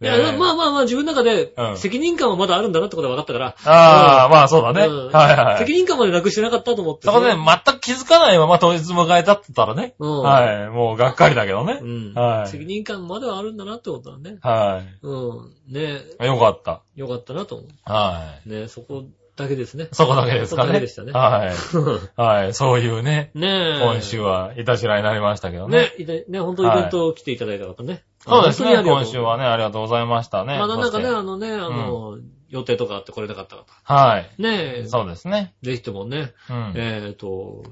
[0.02, 3.56] いや、まあまあまあ、自分の中でう、ん責任感はまだあるんだなってことが分かったから。
[3.66, 4.86] ああ、まあそうだね。
[4.86, 5.58] うんはいはい。
[5.60, 7.08] 責任感までなくしてなかったと思って。
[7.08, 7.36] そこで全
[7.76, 9.96] く気づかないまま当日迎えたってたらね。
[9.98, 10.70] うんはい。
[10.70, 11.86] もうがっかりだけどねう。
[11.86, 12.14] ん。
[12.14, 14.38] はい責任感まではあるんだなってことだね。
[14.42, 15.54] はうん。
[15.70, 16.26] ねい。
[16.26, 16.82] よかった。
[16.96, 18.50] よかったなと思はう。
[18.50, 19.06] ねそこ
[19.36, 19.86] だけですね。
[19.86, 19.88] い。
[19.92, 20.68] そこだけですかね。
[20.68, 21.54] そこだけでしたねはい。
[22.22, 22.54] はい。
[22.54, 23.82] そういうね、ねえ。
[23.82, 24.22] 今週。
[24.22, 28.04] は、いたしらになりましたけどねね。、いてね、本当イベント来ていただいた方ね。
[28.20, 28.82] そうですね。
[28.84, 30.58] 今週はね、ありがとうございましたね。
[30.58, 32.18] まだなんかね、あのね、あの、
[32.50, 33.66] 予定とかあって来れなかった方。
[33.84, 34.42] はい。
[34.42, 35.54] ねえ、そうですね。
[35.62, 36.74] ぜひともね、うん。
[36.76, 37.64] えっと、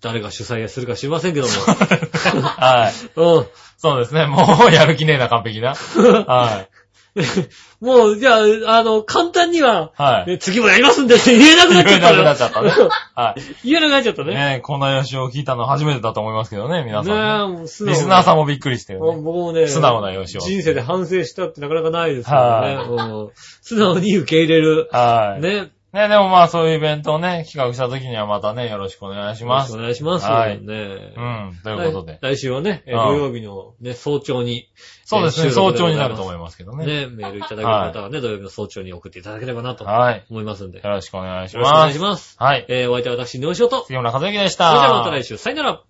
[0.00, 1.52] 誰が主催するか知りませんけども。
[2.42, 2.92] はい。
[3.16, 3.46] うん。
[3.76, 4.26] そうですね。
[4.26, 5.74] もうやる気ねえな、完璧な。
[5.74, 6.69] はい。
[7.80, 10.30] もう、じゃあ、あの、簡単には、はい。
[10.30, 12.70] ね次もやりますんでって言えなくなっちゃ言えなくなっちゃったね。
[13.14, 13.40] はい。
[13.68, 14.34] 言えなくなっちゃったね。
[14.34, 17.10] ねえ、こんな予習を聞いたの初めてだと思いますけどね、皆さ
[17.46, 17.58] んね。
[17.58, 19.22] もう素直リスナーさんもびっくりしてるもうね。
[19.22, 20.40] 僕もね、素直な予習を。
[20.40, 22.74] 人生で反省したってなかなかないですからね。
[22.88, 23.30] うん
[23.62, 24.88] 素直に受け入れる。
[24.92, 25.42] はい。
[25.42, 25.70] ね。
[25.92, 29.72] ね、でもまあそういうイベントをね、企画した時にはまたね、よろしくお願いします。
[29.72, 30.26] よろしくお願いします。
[30.26, 32.18] はいねうん、ということで。
[32.22, 34.68] 来来週はね、土曜日のね、早朝に。
[35.04, 36.86] そうですね、早朝になると思いますけどね。
[36.86, 40.24] ね、メールいただける方はね、土曜日の早朝に送っていただければなとはい。
[40.30, 40.78] 思いますんで。
[40.78, 41.90] よよろしくお願いしろしくお願ます。
[41.90, 42.36] いします。
[42.38, 42.66] はい。
[42.68, 43.80] えー、お相手は私、井上翔と。
[43.80, 44.92] そ杉村和之でしれではた。
[44.94, 45.82] また来週、さよなら。